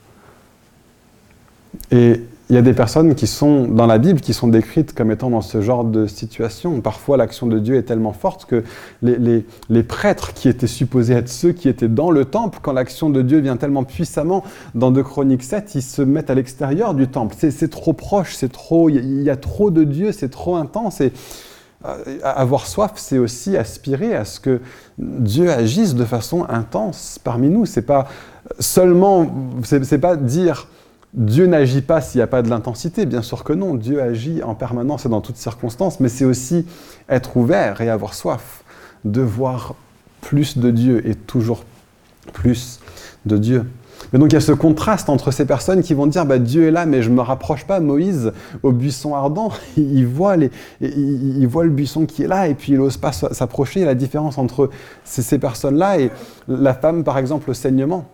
[1.91, 5.11] Et il y a des personnes qui sont dans la Bible qui sont décrites comme
[5.11, 6.81] étant dans ce genre de situation.
[6.81, 8.63] Parfois, l'action de Dieu est tellement forte que
[9.03, 13.21] les, prêtres qui étaient supposés être ceux qui étaient dans le temple, quand l'action de
[13.23, 14.45] Dieu vient tellement puissamment
[14.77, 17.35] dans 2 Chroniques 7, ils se mettent à l'extérieur du temple.
[17.39, 21.01] C'est trop proche, c'est trop, il y, a trop de Dieu, c'est trop intense.
[21.01, 21.13] Et
[21.85, 24.61] euh, avoir soif, c'est aussi aspirer à ce que
[24.99, 27.67] Dieu agisse de façon intense parmi nous.
[27.67, 28.07] C'est pas
[28.61, 29.27] seulement,
[29.65, 30.69] c'est pas dire
[31.17, 33.75] Dieu n'agit pas s'il n'y a pas de l'intensité, bien sûr que non.
[33.75, 36.67] Dieu agit en permanence et dans toutes circonstances, mais c'est aussi
[37.09, 38.63] être ouvert et avoir soif
[39.07, 39.75] de voir
[40.21, 41.65] plus de Dieu et toujours
[42.35, 42.81] plus
[43.25, 43.65] de Dieu.
[44.13, 46.69] Mais donc il y a ce contraste entre ces personnes qui vont dire bah, Dieu
[46.69, 47.81] est là, mais je ne me rapproche pas.
[47.81, 50.37] Moïse, au buisson ardent, il voit,
[50.83, 53.87] il voit le buisson qui est là et puis il n'ose pas s'approcher.
[53.87, 54.69] La différence entre
[55.03, 56.11] ces, ces personnes-là et
[56.47, 58.05] la femme, par exemple, au saignement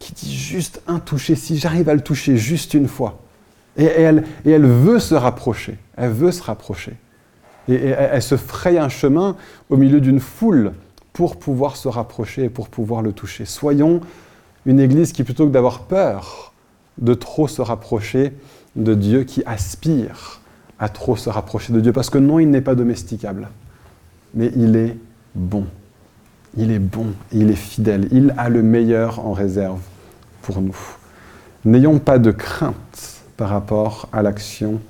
[0.00, 3.20] qui dit juste un toucher, si j'arrive à le toucher juste une fois.
[3.76, 6.96] Et, elle, et elle veut se rapprocher, elle veut se rapprocher.
[7.68, 9.36] Et, elle, se fraye un chemin
[9.68, 10.72] au milieu d'une foule
[11.12, 13.44] pour pouvoir se rapprocher et pour pouvoir le toucher.
[13.44, 14.00] Soyons
[14.66, 16.52] une église qui, plutôt que d'avoir peur
[16.98, 18.32] de trop se rapprocher
[18.76, 20.40] de Dieu, qui aspire
[20.78, 21.92] à trop se rapprocher de Dieu.
[21.92, 23.48] Parce que non, il n'est pas domesticable,
[24.34, 24.96] mais il est
[25.34, 25.66] bon.
[26.56, 29.80] Il est bon, il est fidèle, il a le meilleur en réserve
[30.42, 30.76] pour nous.
[31.64, 34.80] N'ayons pas de crainte par rapport à l'action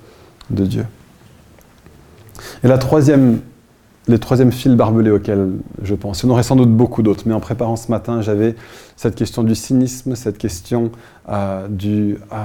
[0.49, 0.85] de Dieu.
[2.63, 3.41] Et la troisième,
[4.07, 5.51] les troisième fil barbelé auquel
[5.83, 8.21] je pense, il y en aurait sans doute beaucoup d'autres, mais en préparant ce matin,
[8.21, 8.55] j'avais
[8.95, 10.91] cette question du cynisme, cette question
[11.29, 12.35] euh, du, euh,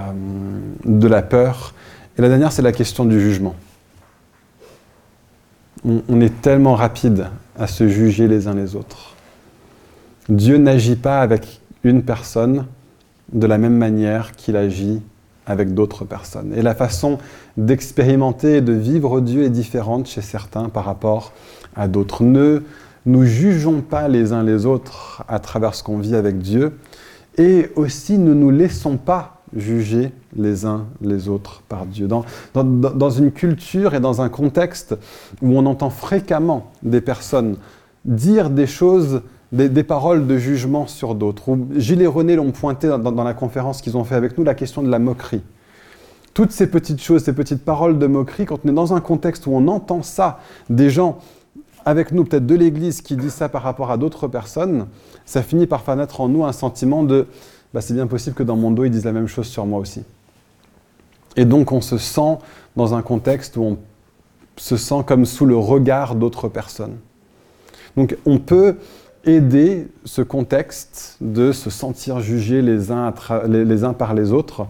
[0.85, 1.73] de la peur,
[2.19, 3.55] et la dernière, c'est la question du jugement.
[5.85, 9.14] on est tellement rapide à se juger les uns les autres.
[10.28, 12.66] Dieu n'agit pas avec une personne
[13.32, 15.00] de la même manière qu'il agit
[15.46, 16.52] avec d'autres personnes.
[16.57, 17.18] Et la façon
[17.57, 21.32] d'expérimenter et de vivre Dieu est différente chez certains par rapport
[21.76, 22.24] à d'autres.
[22.24, 22.64] Ne
[23.07, 26.76] nous jugeons pas les uns les autres à travers ce qu'on vit avec Dieu
[27.38, 32.09] et aussi ne nous laissons pas juger les uns les autres par Dieu.
[32.09, 32.24] Dans,
[32.55, 34.97] dans, une culture et dans un contexte
[35.42, 37.57] où on entend fréquemment des personnes
[38.05, 39.22] dire des choses
[39.53, 41.57] des, paroles de jugement sur d'autres.
[41.76, 44.82] Gilles et René l'ont pointé dans, la conférence qu'ils ont fait avec nous, la question
[44.82, 45.42] de la moquerie.
[46.34, 49.47] Toutes ces petites choses, ces petites paroles de moquerie, quand on est dans un contexte
[49.47, 51.18] où on entend ça, des gens
[51.84, 54.86] avec nous, peut-être de l'Église, qui disent ça par rapport à d'autres personnes,
[55.24, 57.26] ça finit par faire naître en nous un sentiment de
[57.77, 59.79] bah, c'est bien possible que dans mon dos, ils disent la même chose sur moi
[59.79, 60.03] aussi.
[61.37, 62.39] Et donc on se sent
[62.74, 63.79] dans un contexte où on
[64.57, 66.97] se sent comme sous le regard d'autres personnes.
[67.99, 68.77] Donc on peut
[69.27, 73.12] aider ce contexte de se sentir jugé les uns,
[73.47, 74.66] les, uns par les autres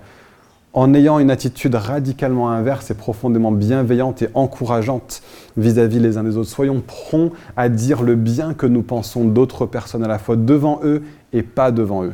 [0.72, 5.22] en ayant une attitude radicalement inverse et profondément bienveillante et encourageante
[5.56, 6.50] vis-à-vis les uns des autres.
[6.50, 10.80] Soyons prompts à dire le bien que nous pensons d'autres personnes à la fois devant
[10.82, 12.12] eux et pas devant eux.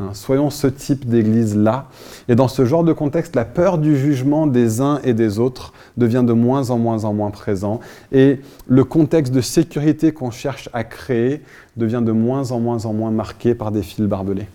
[0.00, 1.88] Hein, soyons ce type d'église-là.
[2.28, 5.72] Et dans ce genre de contexte, la peur du jugement des uns et des autres
[5.96, 7.80] devient de moins en moins en moins présent.
[8.12, 11.42] Et le contexte de sécurité qu'on cherche à créer
[11.76, 14.46] devient de moins en moins en moins marqué par des fils barbelés.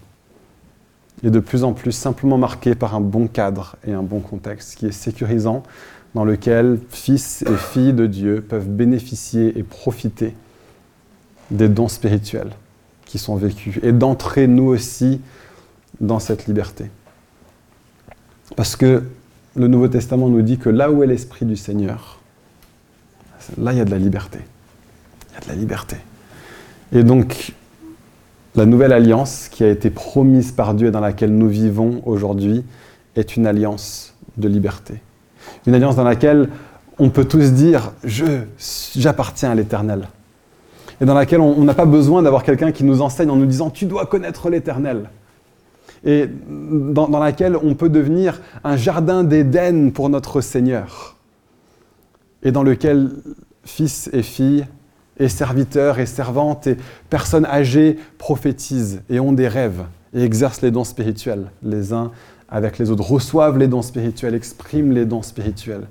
[1.24, 4.76] Et de plus en plus simplement marqué par un bon cadre et un bon contexte
[4.76, 5.64] qui est sécurisant,
[6.16, 10.36] dans lequel fils et filles de Dieu peuvent bénéficier et profiter
[11.52, 12.52] des dons spirituels
[13.18, 15.22] sont vécus et d'entrer nous aussi
[16.00, 16.86] dans cette liberté.
[18.56, 19.04] Parce que
[19.56, 22.20] le Nouveau Testament nous dit que là où est l'Esprit du Seigneur,
[23.58, 24.40] là il y a de la liberté.
[25.30, 25.98] Il y a de la liberté.
[26.92, 27.54] Et donc,
[28.56, 32.64] la nouvelle alliance qui a été promise par Dieu et dans laquelle nous vivons aujourd'hui
[33.16, 35.02] est une alliance de liberté.
[35.66, 36.50] Une alliance dans laquelle
[37.00, 37.92] on peut tous dire
[38.96, 40.08] j'appartiens à l'Éternel.
[41.02, 43.70] Et dans laquelle on n'a pas besoin d'avoir quelqu'un qui nous enseigne en nous disant
[43.70, 45.10] tu dois connaître l'Éternel.
[46.06, 51.16] Et dans, laquelle on peut devenir un jardin d'Éden pour notre Seigneur.
[52.44, 53.12] Et dans lequel
[53.64, 54.66] fils et filles
[55.18, 56.78] et serviteurs et servantes et
[57.10, 59.84] personnes âgées prophétisent et ont des rêves
[60.14, 62.12] et exercent les dons spirituels les uns
[62.50, 65.88] avec les autres, reçoivent les dons spirituels, expriment les dons spirituels,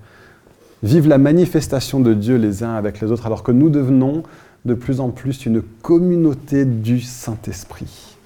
[0.82, 4.22] vivent la manifestation de Dieu les uns avec les autres, alors que nous devenons
[4.64, 8.16] de plus en plus une communauté du Saint-Esprit.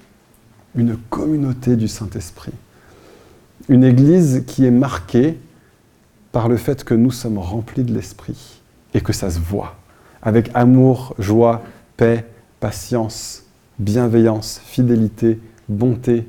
[0.75, 2.53] Une communauté du Saint-Esprit.
[3.69, 5.37] Une Église qui est marquée
[6.31, 8.61] par le fait que nous sommes remplis de l'Esprit
[8.93, 9.75] et que ça se voit
[10.21, 11.61] avec amour, joie,
[11.95, 12.25] paix,
[12.59, 13.43] patience,
[13.79, 16.27] bienveillance, fidélité, bonté,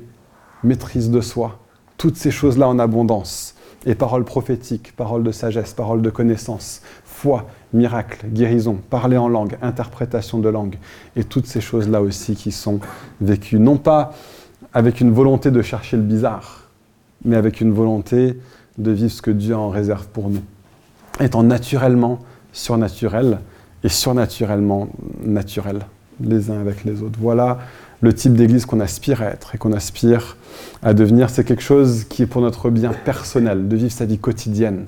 [0.63, 1.59] maîtrise de soi,
[1.97, 3.55] toutes ces choses-là en abondance.
[3.85, 9.57] Et paroles prophétiques, paroles de sagesse, paroles de connaissance, foi, miracle, guérison, parler en langue,
[9.61, 10.77] interprétation de langue,
[11.15, 12.79] et toutes ces choses-là aussi qui sont
[13.21, 14.13] vécues, non pas
[14.73, 16.69] avec une volonté de chercher le bizarre,
[17.25, 18.39] mais avec une volonté
[18.77, 20.41] de vivre ce que Dieu en réserve pour nous,
[21.19, 22.19] étant naturellement
[22.53, 23.39] surnaturel,
[23.83, 24.89] et surnaturellement
[25.23, 25.79] naturel
[26.21, 27.17] les uns avec les autres.
[27.19, 27.59] Voilà
[28.01, 30.37] le type d'église qu'on aspire à être et qu'on aspire
[30.83, 31.29] à devenir.
[31.29, 34.85] C'est quelque chose qui est pour notre bien personnel, de vivre sa vie quotidienne,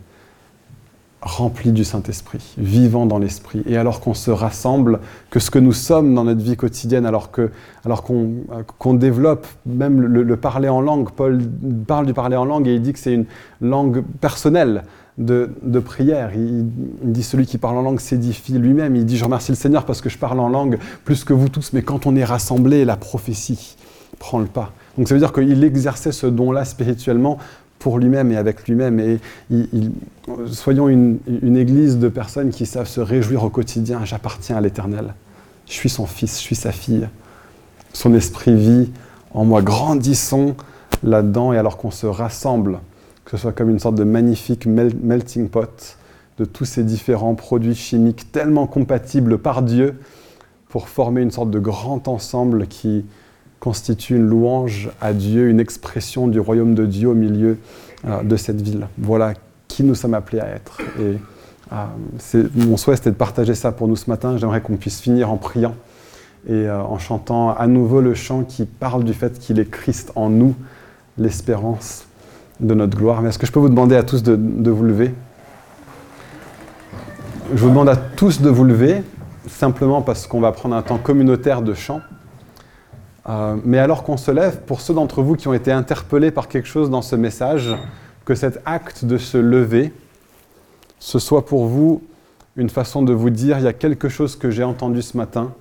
[1.21, 3.61] remplie du Saint-Esprit, vivant dans l'Esprit.
[3.67, 4.99] Et alors qu'on se rassemble,
[5.29, 7.49] que ce que nous sommes dans notre vie quotidienne, alors qu'on
[7.85, 11.39] alors qu'on développe même le, le parler en langue, Paul
[11.87, 13.25] parle du parler en langue et il dit que c'est une
[13.61, 14.83] langue personnelle
[15.17, 16.31] de, prière.
[16.35, 16.65] Il,
[17.03, 18.95] dit celui qui parle en langue s'édifie lui-même.
[18.95, 21.49] Il dit je remercie le Seigneur parce que je parle en langue plus que vous
[21.49, 21.73] tous.
[21.73, 23.75] Mais quand on est rassemblés, la prophétie
[24.19, 24.71] prend le pas.
[24.97, 27.37] Donc ça veut dire qu'il exerçait ce don-là spirituellement
[27.81, 28.99] pour lui-même et avec lui-même.
[28.99, 29.19] Et
[30.47, 31.19] soyons une,
[31.57, 34.05] église de personnes qui savent se réjouir au quotidien.
[34.05, 35.13] J'appartiens à l'Éternel.
[35.67, 37.09] Je suis son fils, je suis sa fille.
[37.91, 38.91] Son esprit vit
[39.33, 39.61] en moi.
[39.61, 40.55] Grandissons
[41.03, 42.79] là-dedans et alors qu'on se rassemble
[43.25, 45.97] que ce soit comme une sorte de magnifique melting pot
[46.37, 49.99] de tous ces différents produits chimiques tellement compatibles par Dieu
[50.69, 53.05] pour former une sorte de grand ensemble qui
[53.61, 57.57] constitue une louange à Dieu, une expression du royaume de Dieu au milieu
[58.05, 58.87] euh, de cette ville.
[58.97, 59.35] Voilà
[59.69, 60.81] qui nous sommes appelés à être.
[60.99, 61.17] Et
[61.71, 64.35] euh, mon souhait, c'était de partager ça pour nous ce matin.
[64.35, 65.75] J'aimerais qu'on puisse finir en priant
[66.47, 70.11] et euh, en chantant à nouveau le chant qui parle du fait qu'il est Christ
[70.15, 70.55] en nous,
[71.17, 72.07] l'espérance
[72.59, 73.21] de notre gloire.
[73.21, 75.13] Mais est-ce que je peux vous demander à tous de, vous lever?
[77.53, 79.03] Je vous demande à tous de vous lever,
[79.47, 82.01] simplement parce qu'on va prendre un temps communautaire de chant.
[83.29, 86.47] Euh, mais alors qu'on se lève, pour ceux d'entre vous qui ont été interpellés par
[86.47, 87.75] quelque chose dans ce message,
[88.25, 89.93] que cet acte de se lever,
[90.99, 92.01] ce soit pour vous
[92.55, 95.53] une façon de vous dire, il y a quelque chose que j'ai entendu ce matin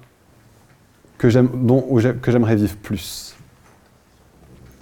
[1.18, 3.36] que j'aimerais vivre plus.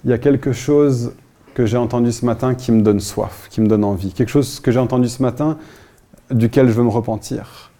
[0.05, 1.13] Il y a quelque chose
[1.53, 4.13] que j'ai entendu ce matin qui me donne soif, qui me donne envie.
[4.13, 5.57] Quelque chose que j'ai entendu ce matin
[6.31, 7.71] duquel je veux me repentir.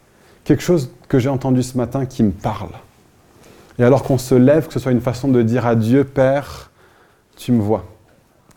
[0.43, 2.71] Quelque chose que j'ai entendu ce matin qui me parle.
[3.79, 6.69] Et alors qu'on se lève, que ce soit une façon de dire à Dieu, Père,
[7.37, 7.85] tu me vois.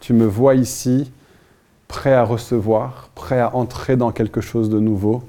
[0.01, 1.12] Tu me vois ici,
[1.87, 5.23] prêt à recevoir, prêt à entrer dans quelque chose de nouveau.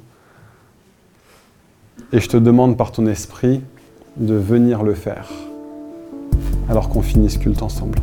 [2.12, 3.62] Et je te demande par ton esprit
[4.18, 5.30] de venir le faire.
[6.70, 8.00] Alors qu'on finisse culte ensemble.